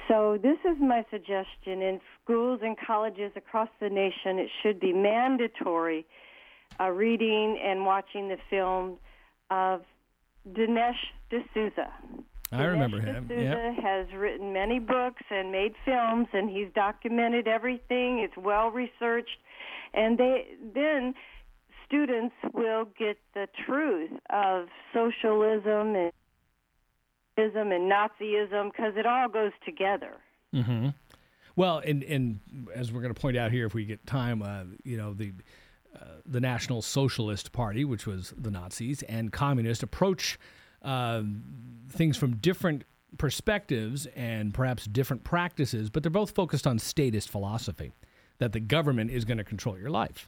[0.08, 4.40] So, this is my suggestion in schools and colleges across the nation.
[4.40, 6.06] It should be mandatory
[6.80, 8.98] uh, reading and watching the film
[9.50, 9.82] of
[10.52, 10.94] Dinesh
[11.30, 11.92] D'Souza.
[12.52, 13.28] I Dinesh remember him.
[13.28, 13.42] D'Souza
[13.76, 13.84] yep.
[13.84, 18.20] has written many books and made films, and he's documented everything.
[18.20, 19.38] It's well researched,
[19.94, 21.14] and they then
[21.86, 26.12] students will get the truth of socialism and
[27.38, 30.14] and Nazism because it all goes together.
[30.54, 30.90] Mm-hmm.
[31.56, 32.40] Well, and and
[32.74, 35.34] as we're going to point out here, if we get time, uh, you know the.
[35.96, 40.40] Uh, the National Socialist Party, which was the Nazis, and communist approach
[40.82, 41.22] uh,
[41.92, 42.84] things from different
[43.20, 47.94] perspectives and perhaps different practices, but they're both focused on statist philosophy
[48.40, 50.28] that the government is going to control your life.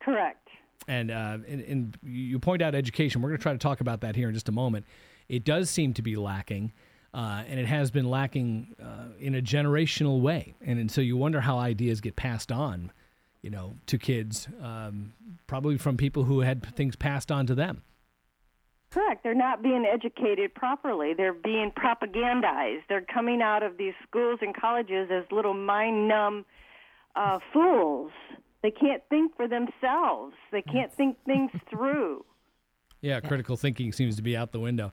[0.00, 0.48] Correct.
[0.88, 3.22] And, uh, and, and you point out education.
[3.22, 4.86] We're going to try to talk about that here in just a moment
[5.28, 6.72] it does seem to be lacking.
[7.12, 10.56] Uh, and it has been lacking uh, in a generational way.
[10.60, 12.90] And, and so you wonder how ideas get passed on,
[13.40, 15.12] you know, to kids, um,
[15.46, 17.84] probably from people who had things passed on to them.
[18.90, 19.22] Correct.
[19.22, 21.14] They're not being educated properly.
[21.14, 22.82] They're being propagandized.
[22.88, 26.44] They're coming out of these schools and colleges as little mind numb
[27.14, 28.12] uh, fools.
[28.62, 32.24] They can't think for themselves, they can't think things through.
[33.04, 34.90] Yeah, critical thinking seems to be out the window.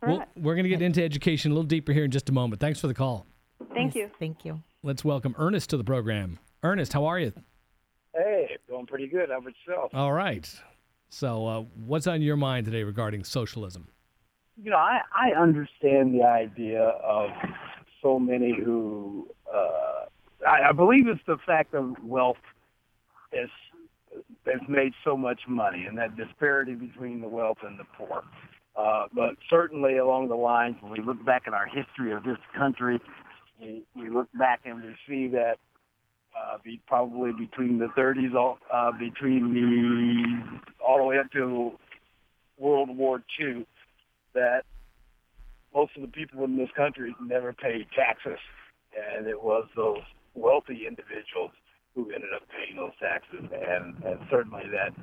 [0.00, 2.60] Well, we're going to get into education a little deeper here in just a moment.
[2.60, 3.26] Thanks for the call.
[3.74, 4.08] Thank you.
[4.20, 4.62] Thank you.
[4.84, 6.38] Let's welcome Ernest to the program.
[6.62, 7.32] Ernest, how are you?
[8.14, 9.30] Hey, doing pretty good.
[9.30, 9.90] How about yourself?
[9.92, 10.48] All right.
[11.08, 13.88] So, uh, what's on your mind today regarding socialism?
[14.62, 17.30] You know, I, I understand the idea of
[18.00, 20.04] so many who, uh,
[20.46, 22.36] I, I believe it's the fact of wealth
[23.32, 23.50] is
[24.50, 28.22] has made so much money and that disparity between the wealth and the poor.
[28.76, 32.38] Uh, but certainly along the lines, when we look back at our history of this
[32.56, 33.00] country,
[33.60, 35.56] we, we look back and we see that
[36.36, 41.72] uh, be probably between the 30s, all, uh, between the all the way up to
[42.56, 43.66] World War II,
[44.34, 44.62] that
[45.74, 48.38] most of the people in this country never paid taxes,
[49.16, 50.02] and it was those
[50.34, 51.50] wealthy individuals
[51.98, 54.94] who ended up paying those taxes, and and certainly that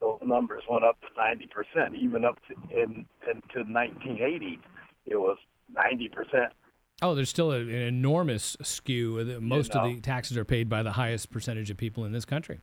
[0.00, 4.58] those numbers went up to ninety percent, even up to in into nineteen eighty,
[5.04, 5.36] it was
[5.74, 6.52] ninety percent.
[7.02, 9.38] Oh, there's still a, an enormous skew.
[9.40, 12.12] Most you know, of the taxes are paid by the highest percentage of people in
[12.12, 12.60] this country.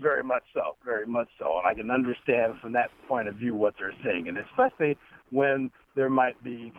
[0.00, 1.58] Very much so, very much so.
[1.58, 4.98] And I can understand from that point of view what they're saying, and especially
[5.30, 6.72] when there might be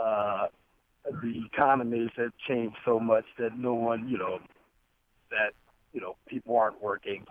[0.00, 0.46] uh,
[1.04, 4.38] the economies have changed so much that no one, you know,
[5.30, 5.52] that
[5.92, 7.26] you know people aren't working.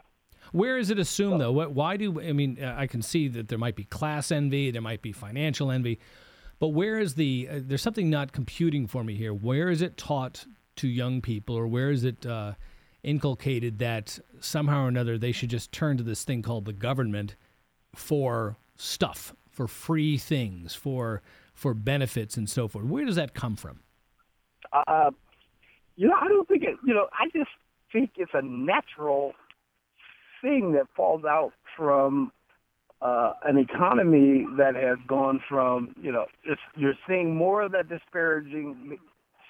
[0.51, 1.51] Where is it assumed though?
[1.51, 2.63] What, why do I mean?
[2.63, 5.99] I can see that there might be class envy, there might be financial envy,
[6.59, 7.47] but where is the?
[7.49, 9.33] Uh, there's something not computing for me here.
[9.33, 10.45] Where is it taught
[10.77, 12.53] to young people, or where is it uh,
[13.03, 17.35] inculcated that somehow or another they should just turn to this thing called the government
[17.95, 21.21] for stuff, for free things, for
[21.53, 22.85] for benefits and so forth.
[22.85, 23.81] Where does that come from?
[24.73, 25.11] Uh,
[25.95, 26.75] you know, I don't think it.
[26.85, 27.49] You know, I just
[27.91, 29.33] think it's a natural
[30.41, 32.31] thing that falls out from
[33.01, 35.95] uh, an economy that has gone from.
[36.01, 38.97] You know, it's, you're seeing more of that disparaging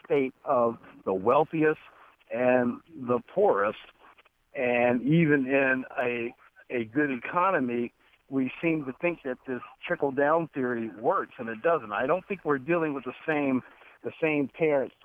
[0.05, 1.79] state of the wealthiest
[2.33, 3.77] and the poorest,
[4.55, 6.33] and even in a
[6.73, 7.91] a good economy,
[8.29, 11.91] we seem to think that this trickle down theory works, and it doesn't.
[11.91, 13.61] I don't think we're dealing with the same
[14.03, 14.95] the same parents.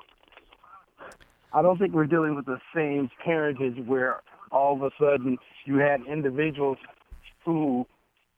[1.57, 4.21] I don't think we're dealing with the same parentage where
[4.53, 6.77] all of a sudden you had individuals
[7.47, 7.87] who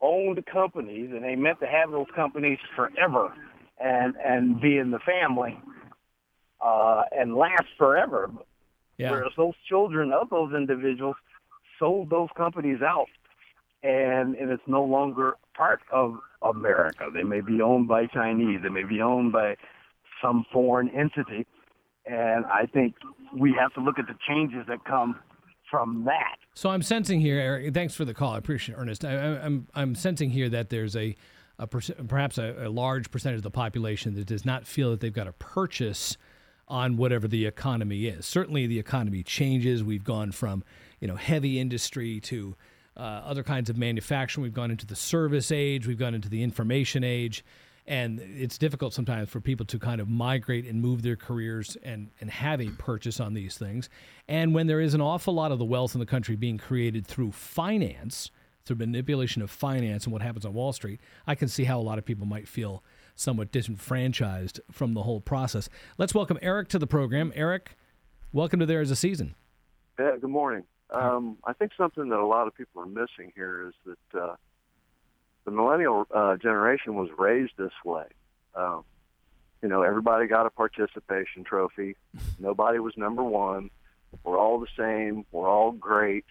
[0.01, 3.35] owned companies and they meant to have those companies forever
[3.81, 5.59] and and be in the family
[6.65, 8.31] uh, and last forever.
[8.99, 9.11] Yeah.
[9.11, 11.17] Whereas those children of those individuals
[11.77, 13.09] sold those companies out
[13.83, 17.09] and and it's no longer part of America.
[17.13, 18.61] They may be owned by Chinese.
[18.63, 19.57] They may be owned by
[20.23, 21.49] some foreign entity.
[22.09, 22.95] And I think
[23.37, 25.19] we have to look at the changes that come
[25.71, 26.37] from that.
[26.55, 27.75] So I'm sensing here, Eric.
[27.75, 28.33] Thanks for the call.
[28.33, 29.05] I appreciate it, Ernest.
[29.05, 31.15] I, I, I'm I'm sensing here that there's a,
[31.59, 35.13] a perhaps a, a large percentage of the population that does not feel that they've
[35.13, 36.17] got a purchase
[36.67, 38.27] on whatever the economy is.
[38.27, 39.85] Certainly, the economy changes.
[39.85, 40.65] We've gone from
[41.01, 42.57] you know heavy industry to
[42.97, 44.43] uh, other kinds of manufacturing.
[44.43, 45.87] We've gone into the service age.
[45.87, 47.45] We've gone into the information age.
[47.89, 52.11] And it's difficult sometimes for people to kind of migrate and move their careers and,
[52.21, 53.89] and have a purchase on these things.
[54.29, 57.07] And when there is an awful lot of the wealth in the country being created
[57.07, 58.31] through finance,
[58.67, 61.81] through manipulation of finance and what happens on Wall Street, I can see how a
[61.81, 62.85] lot of people might feel
[63.15, 65.71] somewhat disenfranchised from the whole process.
[65.97, 67.33] Let's welcome Eric to the program.
[67.35, 67.75] Eric,
[68.35, 69.35] welcome to There Is a Season.
[69.99, 70.65] Yeah, good morning.
[70.91, 73.75] Um, I think something that a lot of people are missing here is
[74.13, 74.37] that uh,
[75.49, 78.05] the millennial uh, generation was raised this way.
[78.55, 78.85] Um,
[79.63, 81.97] you know, everybody got a participation trophy.
[82.39, 83.71] Nobody was number one.
[84.25, 85.25] We're all the same.
[85.33, 86.27] We're all great.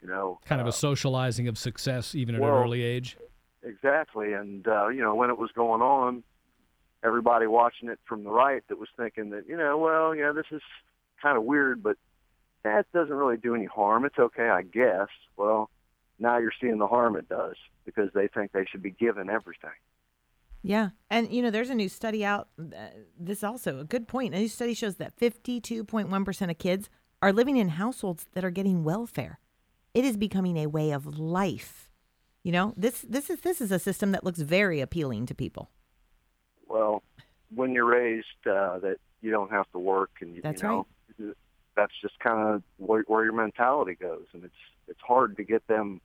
[0.00, 3.16] You know, Kind of a socializing of success even at well, an early age.
[3.64, 4.34] exactly.
[4.34, 6.22] And uh, you know, when it was going on,
[7.02, 10.46] everybody watching it from the right that was thinking that you know, well, yeah, this
[10.52, 10.62] is
[11.20, 11.96] kind of weird, but
[12.62, 14.04] that doesn't really do any harm.
[14.04, 15.08] It's okay, I guess.
[15.36, 15.70] Well,
[16.18, 19.70] now you're seeing the harm it does because they think they should be given everything.
[20.62, 20.90] Yeah.
[21.10, 22.48] And, you know, there's a new study out.
[22.58, 22.88] Uh,
[23.18, 24.34] this also a good point.
[24.34, 26.88] A new study shows that 52.1% of kids
[27.20, 29.38] are living in households that are getting welfare.
[29.92, 31.90] It is becoming a way of life.
[32.42, 35.70] You know, this this is this is a system that looks very appealing to people.
[36.68, 37.02] Well,
[37.54, 40.86] when you're raised uh, that you don't have to work and you, That's you know,
[41.76, 44.54] that's just kind of where, where your mentality goes, and it's
[44.88, 46.00] it's hard to get them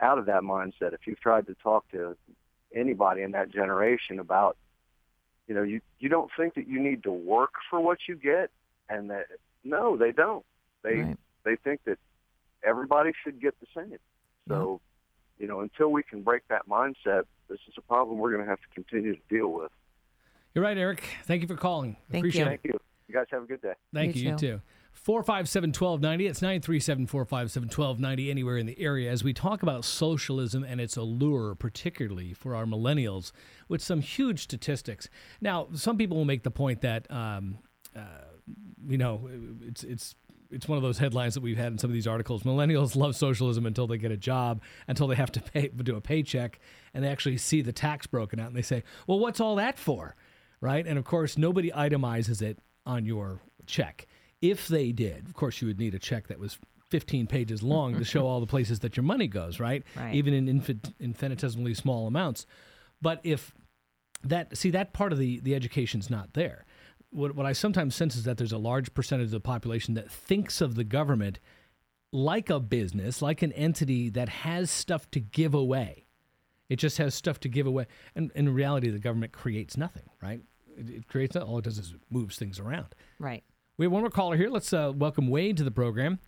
[0.00, 0.92] out of that mindset.
[0.92, 2.16] If you've tried to talk to
[2.74, 4.56] anybody in that generation about,
[5.46, 8.50] you know, you you don't think that you need to work for what you get,
[8.88, 9.26] and that
[9.64, 10.44] no, they don't.
[10.82, 11.16] They Right.
[11.44, 11.98] they think that
[12.62, 13.98] everybody should get the same.
[14.48, 14.80] So,
[15.38, 18.50] you know, until we can break that mindset, this is a problem we're going to
[18.50, 19.70] have to continue to deal with.
[20.54, 21.04] You're right, Eric.
[21.24, 21.96] Thank you for calling.
[22.08, 22.62] Appreciate Thank it.
[22.62, 22.80] Thank you.
[23.08, 23.74] You guys have a good day.
[23.94, 24.30] Thank you.
[24.30, 24.60] You, too.
[24.92, 26.26] 457 1290.
[26.26, 30.96] It's 937 457 1290 anywhere in the area as we talk about socialism and its
[30.96, 33.32] allure, particularly for our millennials,
[33.68, 35.08] with some huge statistics.
[35.40, 37.58] Now, some people will make the point that, um,
[37.96, 38.00] uh,
[38.86, 39.28] you know,
[39.62, 40.14] it's, it's,
[40.52, 42.42] it's one of those headlines that we've had in some of these articles.
[42.42, 46.00] Millennials love socialism until they get a job, until they have to pay, do a
[46.00, 46.60] paycheck,
[46.94, 49.78] and they actually see the tax broken out, and they say, "Well, what's all that
[49.78, 50.14] for?"
[50.60, 50.86] Right?
[50.86, 54.06] And of course, nobody itemizes it on your check.
[54.42, 56.58] If they did, of course, you would need a check that was
[56.90, 59.82] 15 pages long to show all the places that your money goes, right?
[59.96, 60.14] Right.
[60.14, 62.44] Even in infin- infinitesimally small amounts.
[63.00, 63.54] But if
[64.24, 66.66] that, see, that part of the, the education's not there.
[67.10, 70.10] What, what I sometimes sense is that there's a large percentage of the population that
[70.10, 71.38] thinks of the government
[72.12, 76.06] like a business, like an entity that has stuff to give away.
[76.68, 77.86] It just has stuff to give away.
[78.14, 80.40] And in reality, the government creates nothing, right?
[80.76, 81.48] It, it creates nothing.
[81.48, 82.94] all it does is it moves things around.
[83.18, 83.44] Right.
[83.78, 84.50] We have one more caller here.
[84.50, 86.18] Let's uh, welcome Wade to the program.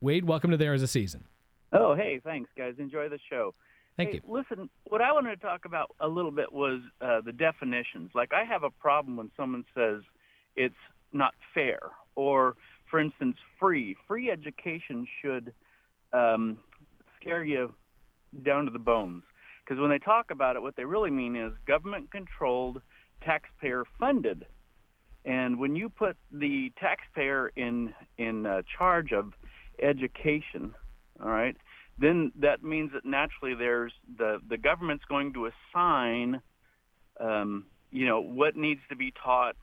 [0.00, 1.24] Wade, welcome to There Is a Season.
[1.70, 2.74] Oh, hey, thanks, guys.
[2.78, 3.54] Enjoy the show.
[3.98, 4.34] Thank hey, you.
[4.34, 8.12] Listen, what I wanted to talk about a little bit was uh, the definitions.
[8.14, 10.00] Like, I have a problem when someone says
[10.56, 10.74] it's
[11.12, 11.78] not fair,
[12.14, 12.56] or,
[12.90, 13.94] for instance, free.
[14.08, 15.52] Free education should
[16.14, 16.56] um,
[17.20, 17.74] scare you
[18.44, 19.24] down to the bones.
[19.62, 22.80] Because when they talk about it, what they really mean is government controlled,
[23.22, 24.46] taxpayer funded.
[25.24, 29.32] And when you put the taxpayer in in uh, charge of
[29.80, 30.74] education,
[31.22, 31.56] all right,
[31.98, 36.40] then that means that naturally there's the the government's going to assign,
[37.20, 39.54] um, you know, what needs to be taught,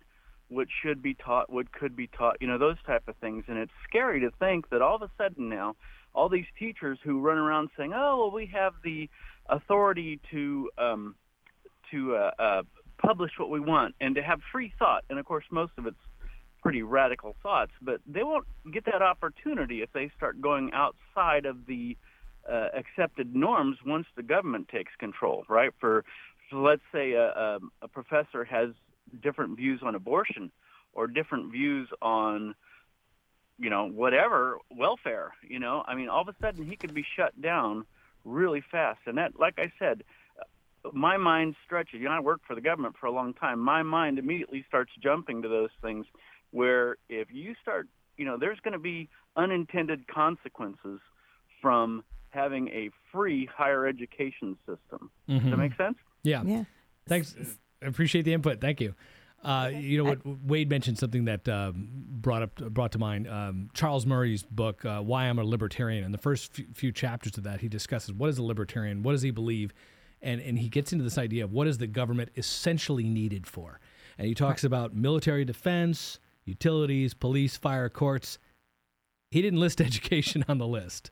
[0.48, 3.44] what should be taught, what could be taught, you know, those type of things.
[3.48, 5.76] And it's scary to think that all of a sudden now,
[6.14, 9.10] all these teachers who run around saying, "Oh, well, we have the
[9.48, 11.16] authority to um,
[11.92, 12.62] to uh, uh,
[13.00, 15.98] publish what we want and to have free thought," and of course, most of it's
[16.62, 21.66] pretty radical thoughts, but they won't get that opportunity if they start going outside of
[21.66, 21.96] the
[22.50, 25.72] uh, accepted norms once the government takes control, right?
[25.80, 26.04] For,
[26.50, 28.70] so let's say a, a, a professor has
[29.22, 30.52] different views on abortion
[30.94, 32.56] or different views on,
[33.58, 35.34] you know, whatever welfare.
[35.48, 37.86] You know, I mean, all of a sudden he could be shut down
[38.26, 40.04] really fast, and that, like I said.
[40.94, 42.00] My mind stretches.
[42.00, 43.60] You know, I worked for the government for a long time.
[43.60, 46.06] My mind immediately starts jumping to those things
[46.52, 47.88] where if you start,
[48.18, 51.00] you know, there's going to be unintended consequences
[51.62, 55.10] from having a free higher education system.
[55.28, 55.50] Does Mhm.
[55.52, 55.98] that make sense?
[56.24, 56.44] Yeah.
[56.44, 56.64] Yeah.
[57.08, 57.36] Thanks.
[57.82, 58.60] I appreciate the input.
[58.62, 58.94] Thank you.
[59.42, 60.20] Uh, you know what?
[60.26, 65.00] Wade mentioned something that um, brought up brought to mind um, Charles Murray's book, uh,
[65.02, 68.30] "Why I'm a Libertarian." In the first few, few chapters of that, he discusses what
[68.30, 69.74] is a libertarian, what does he believe,
[70.22, 73.80] and and he gets into this idea of what is the government essentially needed for,
[74.18, 78.40] and he talks about military defense, utilities, police, fire, courts.
[79.32, 81.12] He didn't list education on the list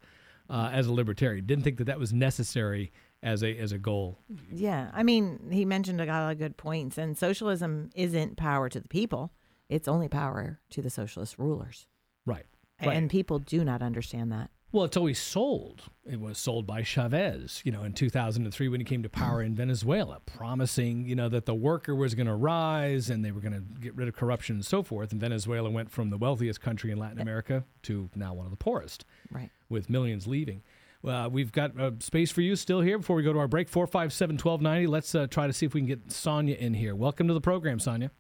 [0.50, 1.46] uh, as a libertarian.
[1.46, 2.92] Didn't think that that was necessary
[3.24, 4.20] as a as a goal.
[4.52, 8.80] Yeah, I mean, he mentioned a lot of good points, and socialism isn't power to
[8.80, 9.32] the people;
[9.70, 11.88] it's only power to the socialist rulers.
[12.26, 12.46] Right.
[12.94, 14.52] And people do not understand that.
[14.74, 15.84] Well, it's always sold.
[16.06, 19.56] It was sold by Chavez, you know, in 2003 when he came to power in
[19.56, 23.54] Venezuela, promising, you know, that the worker was going to rise and they were going
[23.54, 25.12] to get rid of corruption and so forth.
[25.14, 28.58] And Venezuela went from the wealthiest country in Latin America to now one of the
[28.58, 29.50] poorest, Right.
[29.70, 30.64] with millions leaving.
[31.02, 33.70] Uh, we've got uh, space for you still here before we go to our break.
[33.70, 34.88] 457 1290.
[34.88, 36.94] Let's uh, try to see if we can get Sonia in here.
[36.94, 38.12] Welcome to the program, Sonia.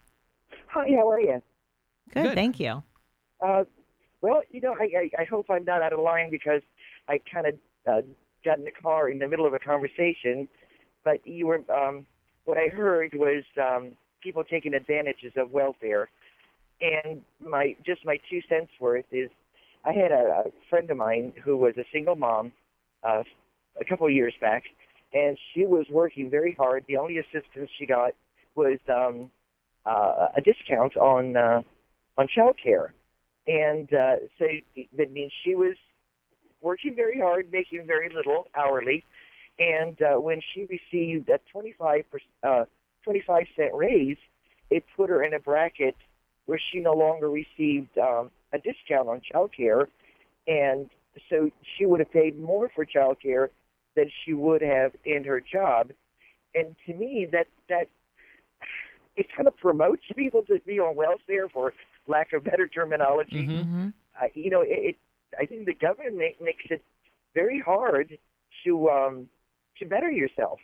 [0.69, 1.41] Hi, how are you?
[2.13, 2.35] Good, Good.
[2.35, 2.83] thank you.
[3.45, 3.65] Uh,
[4.21, 6.61] well, you know, I, I, I hope I'm not out of line because
[7.07, 7.53] I kind of
[7.87, 8.01] uh,
[8.43, 10.47] got in the car in the middle of a conversation.
[11.03, 12.05] But you were, um,
[12.45, 13.91] what I heard was um,
[14.21, 16.09] people taking advantages of welfare.
[16.81, 19.29] And my just my two cents worth is,
[19.85, 22.51] I had a, a friend of mine who was a single mom,
[23.03, 23.23] uh,
[23.79, 24.63] a couple of years back,
[25.13, 26.83] and she was working very hard.
[26.87, 28.11] The only assistance she got
[28.55, 29.31] was um,
[29.85, 31.61] uh, a discount on uh,
[32.17, 32.93] on child care.
[33.47, 34.45] And uh, so
[34.97, 35.75] that means she was
[36.61, 39.05] working very hard, making very little hourly.
[39.59, 42.03] And uh, when she received a 25,
[42.43, 42.65] uh,
[43.03, 44.17] 25 cent raise,
[44.69, 45.95] it put her in a bracket
[46.45, 49.87] where she no longer received um, a discount on child care.
[50.47, 50.89] And
[51.29, 53.49] so she would have paid more for child care
[53.95, 55.91] than she would have in her job.
[56.53, 57.87] And to me, that, that
[59.15, 61.73] it kind of promotes people to be on welfare for
[62.07, 63.47] lack of better terminology.
[63.47, 63.87] Mm-hmm.
[64.21, 64.95] Uh, you know, it, it.
[65.39, 66.83] I think the government makes it
[67.35, 68.17] very hard
[68.63, 69.27] to um,
[69.79, 70.59] to better yourself.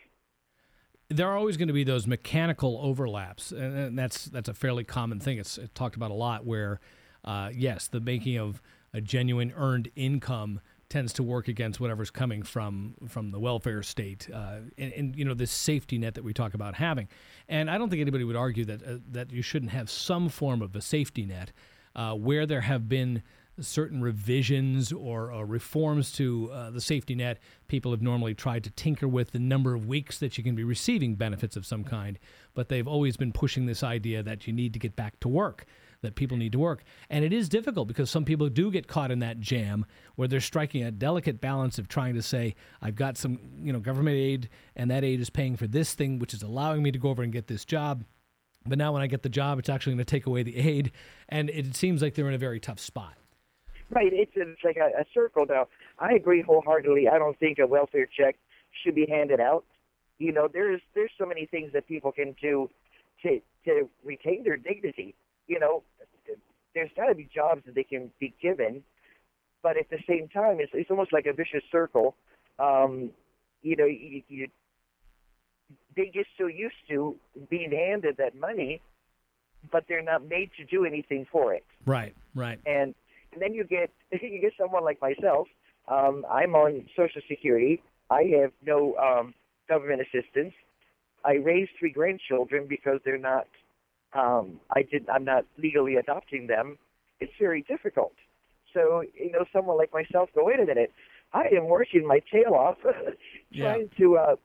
[1.10, 5.20] there are always going to be those mechanical overlaps, and, that's that's a fairly common
[5.20, 5.38] thing.
[5.38, 6.46] It's, it's talked about a lot.
[6.46, 6.80] Where,
[7.24, 8.62] uh, yes, the making of
[8.94, 10.62] a genuine earned income
[10.94, 15.26] tends to work against whatever's coming from from the welfare state, uh, and, and you
[15.26, 17.08] know this safety net that we talk about having.
[17.50, 20.62] And I don't think anybody would argue that uh, that you shouldn't have some form
[20.62, 21.52] of a safety net
[21.96, 23.24] uh, where there have been
[23.60, 28.72] certain revisions or, or reforms to uh, the safety net, people have normally tried to
[28.72, 32.18] tinker with the number of weeks that you can be receiving benefits of some kind,
[32.56, 35.66] but they've always been pushing this idea that you need to get back to work,
[36.04, 36.84] that people need to work.
[37.10, 39.86] And it is difficult because some people do get caught in that jam
[40.16, 43.80] where they're striking a delicate balance of trying to say, I've got some, you know,
[43.80, 47.00] government aid and that aid is paying for this thing, which is allowing me to
[47.00, 48.06] go over and get this job.
[48.66, 50.92] But now when I get the job, it's actually going to take away the aid.
[51.28, 53.16] And it seems like they're in a very tough spot.
[53.90, 54.12] Right.
[54.14, 55.68] It's, it's like a, a circle now.
[56.00, 57.08] I agree wholeheartedly.
[57.10, 58.36] I don't think a welfare check
[58.84, 59.66] should be handed out.
[60.18, 62.70] You know, there's there's so many things that people can do
[63.24, 65.16] to to retain their dignity.
[65.48, 65.84] You know,
[66.74, 68.84] there's got to be jobs that they can be given,
[69.62, 72.16] but at the same time, it's it's almost like a vicious circle.
[72.60, 73.12] Um,
[73.62, 74.48] you know, you, you
[75.96, 77.16] they get so used to
[77.50, 78.82] being handed that money,
[79.72, 82.60] but they're not made to do anything for it Right, right.
[82.66, 82.94] and
[83.32, 85.48] and then you get you get someone like myself.
[85.88, 87.82] Um, I'm on Social Security.
[88.10, 89.34] I have no um,
[89.68, 90.54] government assistance.
[91.26, 93.48] I raised three grandchildren because they're not.
[94.16, 95.10] Um, I did.
[95.10, 96.78] I'm not legally adopting them.
[97.20, 98.14] It's very difficult.
[98.74, 100.92] So you know, someone like myself, go wait a minute.
[101.34, 102.78] I am working my tail off
[103.56, 104.36] trying to uh,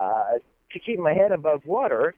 [0.00, 0.24] uh,
[0.72, 2.14] to keep my head above water.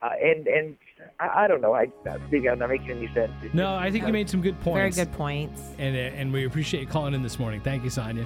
[0.00, 0.76] Uh, and and
[1.18, 1.74] I, I don't know.
[1.74, 3.32] I, I think I'm not making any sense.
[3.42, 4.96] It's No, just- I think you made some good points.
[4.96, 5.60] Very good points.
[5.78, 7.60] And uh, and we appreciate you calling in this morning.
[7.60, 8.24] Thank you, Sonia.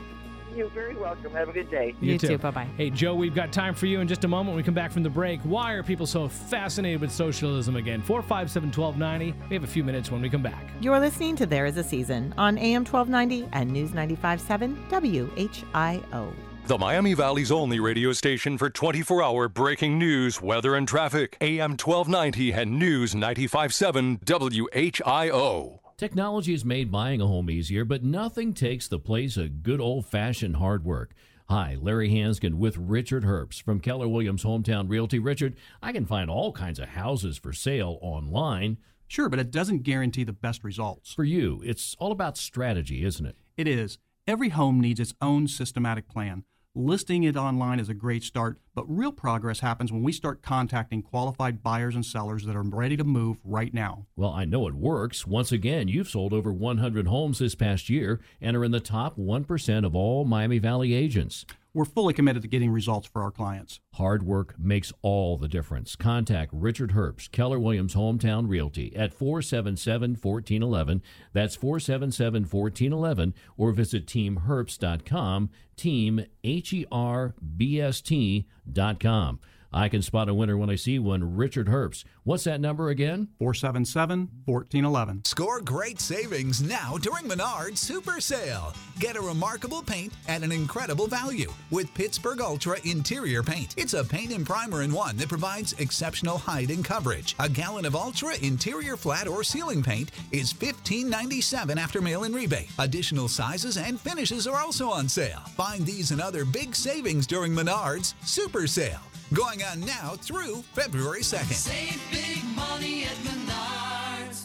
[0.55, 1.33] You're very welcome.
[1.33, 1.95] Have a good day.
[2.01, 2.39] You too.
[2.39, 2.69] Bye-bye.
[2.77, 4.93] Hey, Joe, we've got time for you in just a moment when we come back
[4.93, 5.41] from the break.
[5.43, 8.03] Why are people so fascinated with socialism again?
[8.03, 9.35] 457 1290.
[9.49, 10.69] We have a few minutes when we come back.
[10.81, 16.33] You're listening to There Is a Season on AM 1290 and News 95.7 WHIO.
[16.65, 21.37] The Miami Valley's only radio station for 24 hour breaking news, weather, and traffic.
[21.41, 25.82] AM 1290 and News 957 WHIO.
[26.03, 30.05] Technology has made buying a home easier, but nothing takes the place of good old
[30.05, 31.15] fashioned hard work.
[31.49, 35.21] Hi, Larry Hansgen with Richard Herbst from Keller Williams Hometown Realty.
[35.21, 38.79] Richard, I can find all kinds of houses for sale online.
[39.07, 41.15] Sure, but it doesn't guarantee the best results.
[41.15, 43.37] For you, it's all about strategy, isn't it?
[43.57, 43.99] It is.
[44.27, 46.43] Every home needs its own systematic plan.
[46.75, 51.03] Listing it online is a great start, but real progress happens when we start contacting
[51.03, 54.07] qualified buyers and sellers that are ready to move right now.
[54.17, 55.27] Well, I know it works.
[55.27, 59.19] Once again, you've sold over 100 homes this past year and are in the top
[59.19, 61.45] 1% of all Miami Valley agents.
[61.75, 63.81] We're fully committed to getting results for our clients.
[63.95, 65.97] Hard work makes all the difference.
[65.97, 71.03] Contact Richard Herbst, Keller Williams Hometown Realty at 477 1411.
[71.33, 79.41] That's 477 1411, or visit teamherbst.com, team, H E R B S T.com.
[79.75, 81.37] I can spot a winner when I see one.
[81.37, 82.05] Richard Herbst.
[82.25, 83.29] What's that number again?
[83.39, 85.25] 477 1411.
[85.25, 88.75] Score great savings now during Menards Super Sale.
[88.99, 93.75] Get a remarkable paint at an incredible value with Pittsburgh Ultra Interior Paint.
[93.79, 97.35] It's a paint and primer in one that provides exceptional height and coverage.
[97.39, 102.71] A gallon of Ultra Interior Flat or Ceiling Paint is $15.97 after mail in rebate.
[102.79, 105.41] Additional sizes and finishes are also on sale.
[105.57, 109.01] Find these and other big savings during Menards Super Sale.
[109.33, 111.55] Going on now through February 2nd.
[111.55, 113.23] Save big money at.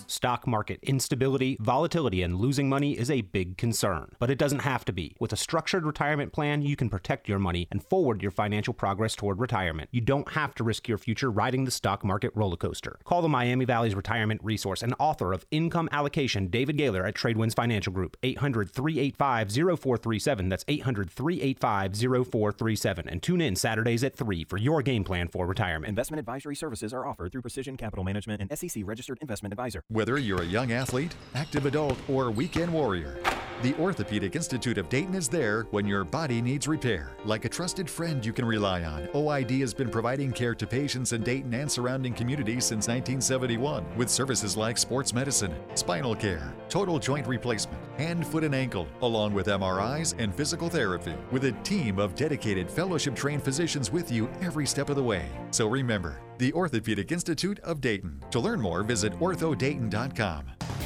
[0.08, 4.12] Stock market instability, volatility, and losing money is a big concern.
[4.20, 5.16] But it doesn't have to be.
[5.20, 9.16] With a structured retirement plan, you can protect your money and forward your financial progress
[9.16, 9.90] toward retirement.
[9.92, 13.00] You don't have to risk your future riding the stock market roller coaster.
[13.04, 17.56] Call the Miami Valley's Retirement Resource and author of Income Allocation, David Gaylor at Tradewinds
[17.56, 20.50] Financial Group, 800 385 0437.
[20.50, 23.10] That's 800 385 0437.
[23.10, 25.90] And tune in Saturdays at 3 for your game plan for retirement.
[25.90, 29.84] Investment advisory services are offered through Precision Capital Management and SEC registered investment advisor.
[29.98, 33.18] Whether you're a young athlete, active adult, or weekend warrior,
[33.64, 37.14] the Orthopedic Institute of Dayton is there when your body needs repair.
[37.26, 41.14] Like a trusted friend you can rely on, OID has been providing care to patients
[41.14, 47.00] in Dayton and surrounding communities since 1971 with services like sports medicine, spinal care, total
[47.00, 51.98] joint replacement, hand, foot, and ankle, along with MRIs and physical therapy, with a team
[51.98, 55.26] of dedicated fellowship trained physicians with you every step of the way.
[55.50, 58.24] So remember, the Orthopedic Institute of Dayton.
[58.32, 60.77] To learn more, visit orthodayton.com.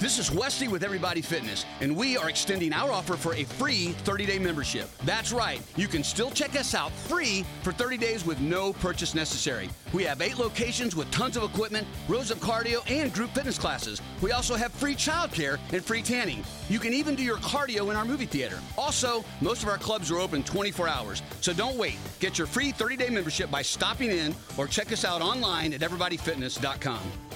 [0.00, 3.44] Hi, this is Westy with Everybody Fitness, and we are extending our offer for a
[3.44, 4.88] free 30 day membership.
[5.04, 9.14] That's right, you can still check us out free for 30 days with no purchase
[9.14, 9.68] necessary.
[9.92, 14.00] We have eight locations with tons of equipment, rows of cardio, and group fitness classes.
[14.22, 16.44] We also have free childcare and free tanning.
[16.70, 18.58] You can even do your cardio in our movie theater.
[18.78, 21.98] Also, most of our clubs are open 24 hours, so don't wait.
[22.20, 25.80] Get your free 30 day membership by stopping in or check us out online at
[25.80, 27.29] everybodyfitness.com.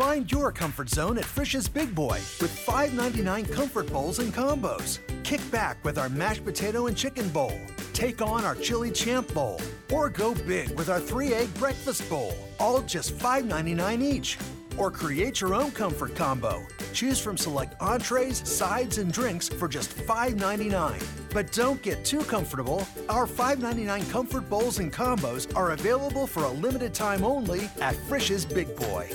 [0.00, 4.98] Find your comfort zone at Frisch's Big Boy with $5.99 comfort bowls and combos.
[5.24, 7.52] Kick back with our mashed potato and chicken bowl.
[7.92, 9.60] Take on our chili champ bowl.
[9.92, 12.34] Or go big with our three egg breakfast bowl.
[12.58, 14.38] All just $5.99 each.
[14.78, 16.66] Or create your own comfort combo.
[16.94, 21.04] Choose from select entrees, sides, and drinks for just $5.99.
[21.34, 22.88] But don't get too comfortable.
[23.10, 28.46] Our $5.99 comfort bowls and combos are available for a limited time only at Frisch's
[28.46, 29.10] Big Boy.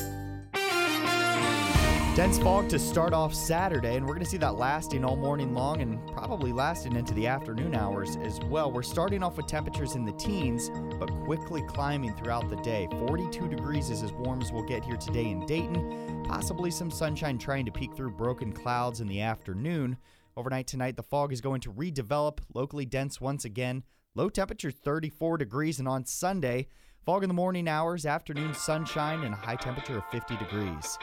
[2.16, 5.54] Dense fog to start off Saturday, and we're going to see that lasting all morning
[5.54, 8.72] long and probably lasting into the afternoon hours as well.
[8.72, 12.88] We're starting off with temperatures in the teens, but quickly climbing throughout the day.
[13.06, 16.24] 42 degrees is as warm as we'll get here today in Dayton.
[16.24, 19.98] Possibly some sunshine trying to peek through broken clouds in the afternoon.
[20.38, 23.84] Overnight tonight, the fog is going to redevelop, locally dense once again.
[24.16, 26.70] Low temperature 34 degrees, and on Sunday,
[27.06, 30.98] fog in the morning hours, afternoon sunshine, and a high temperature of 50 degrees.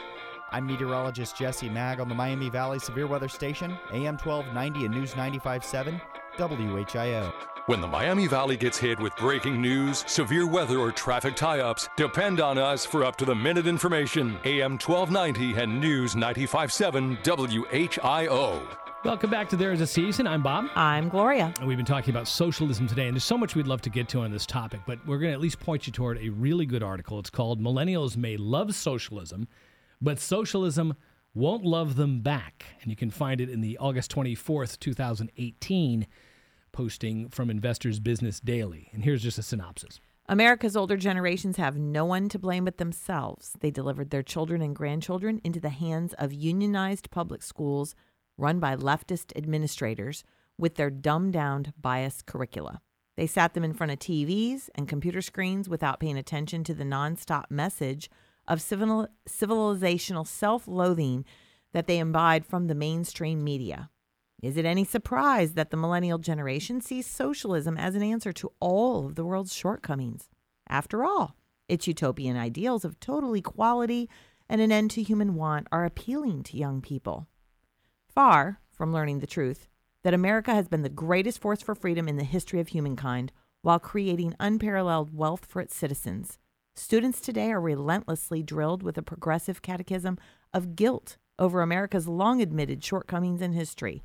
[0.53, 5.15] I'm meteorologist Jesse Mag on the Miami Valley Severe Weather Station, AM 1290 and News
[5.15, 5.99] 957,
[6.37, 7.33] WHIO.
[7.65, 11.89] When the Miami Valley gets hit with breaking news, severe weather, or traffic tie ups,
[11.97, 14.37] depend on us for up to the minute information.
[14.45, 18.61] AM 1290 and News 957 WHIO.
[19.03, 20.27] Welcome back to There Is a Season.
[20.27, 20.67] I'm Bob.
[20.75, 21.51] I'm Gloria.
[21.57, 24.07] And we've been talking about socialism today, and there's so much we'd love to get
[24.09, 26.67] to on this topic, but we're going to at least point you toward a really
[26.67, 27.17] good article.
[27.17, 29.47] It's called Millennials May Love Socialism,
[30.03, 30.95] but Socialism
[31.33, 32.65] Won't Love Them Back.
[32.81, 36.05] And you can find it in the August 24th, 2018
[36.73, 38.89] posting from Investors Business Daily.
[38.93, 40.01] And here's just a synopsis.
[40.27, 43.53] America's older generations have no one to blame but themselves.
[43.59, 47.95] They delivered their children and grandchildren into the hands of unionized public schools
[48.37, 50.23] run by leftist administrators
[50.57, 52.81] with their dumbed down, biased curricula.
[53.15, 56.83] They sat them in front of TVs and computer screens without paying attention to the
[56.83, 58.09] nonstop message
[58.47, 61.25] of civil, civilizational self loathing
[61.73, 63.89] that they imbibe from the mainstream media.
[64.41, 69.05] Is it any surprise that the millennial generation sees socialism as an answer to all
[69.05, 70.29] of the world's shortcomings?
[70.67, 71.35] After all,
[71.69, 74.09] its utopian ideals of total equality
[74.49, 77.27] and an end to human want are appealing to young people.
[78.13, 79.67] Far from learning the truth
[80.03, 83.31] that America has been the greatest force for freedom in the history of humankind
[83.61, 86.37] while creating unparalleled wealth for its citizens.
[86.75, 90.17] Students today are relentlessly drilled with a progressive catechism
[90.53, 94.03] of guilt over America's long admitted shortcomings in history.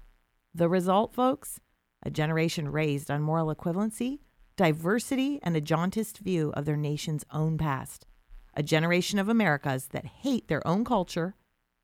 [0.54, 1.60] The result, folks?
[2.02, 4.18] A generation raised on moral equivalency,
[4.56, 8.04] diversity, and a jauntist view of their nation's own past.
[8.52, 11.36] A generation of Americas that hate their own culture,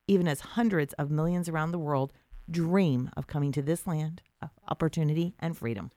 [0.07, 2.13] even as hundreds of millions around the world
[2.51, 5.91] dream of coming to this land of opportunity and freedom.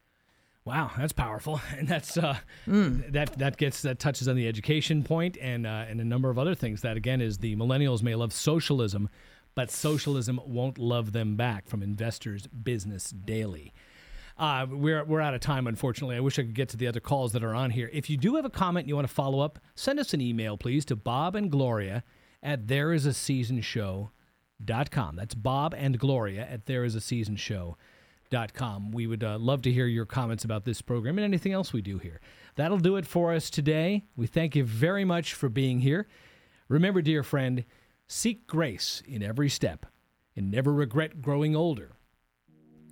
[0.68, 2.36] Wow, that's powerful, and that's uh,
[2.68, 6.38] that that gets that touches on the education point and uh, and a number of
[6.38, 6.82] other things.
[6.82, 9.08] That again is the millennials may love socialism,
[9.56, 11.70] but socialism won't love them back.
[11.70, 13.74] From Investors Business Daily.
[14.38, 16.18] Uh, we're we're out of time, unfortunately.
[16.18, 17.90] I wish I could get to the other calls that are on here.
[17.94, 20.20] If you do have a comment and you want to follow up, send us an
[20.20, 22.04] email, please, to Bob and Gloria
[22.44, 25.16] at thereisaseasonshow.com.
[25.16, 26.66] That's Bob and Gloria at
[28.30, 28.92] thereisaseasonshow.com.
[28.92, 31.82] We would uh, love to hear your comments about this program and anything else we
[31.82, 32.20] do here.
[32.56, 34.06] That'll do it for us today.
[34.16, 36.08] We thank you very much for being here.
[36.70, 37.66] Remember, dear friend,
[38.08, 39.86] seek grace in every step
[40.36, 41.94] and never regret growing older.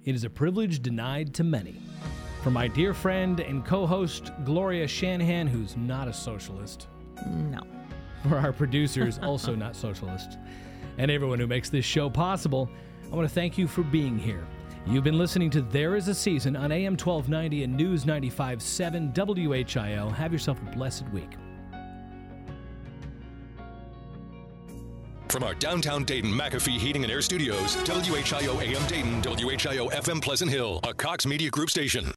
[0.04, 1.82] It is a privilege denied to many.
[2.44, 6.88] For my dear friend and co host, Gloria Shanahan, who's not a socialist.
[7.26, 7.62] No.
[8.30, 10.38] For our producers, also not socialists.
[10.98, 12.70] And everyone who makes this show possible,
[13.12, 14.48] I want to thank you for being here.
[14.88, 20.14] You've been listening to There Is a Season on AM 1290 and News 95.7 WHIO.
[20.14, 21.32] Have yourself a blessed week.
[25.30, 30.52] From our downtown Dayton McAfee Heating and Air Studios, WHIO AM Dayton, WHIO FM Pleasant
[30.52, 32.12] Hill, a Cox Media Group station.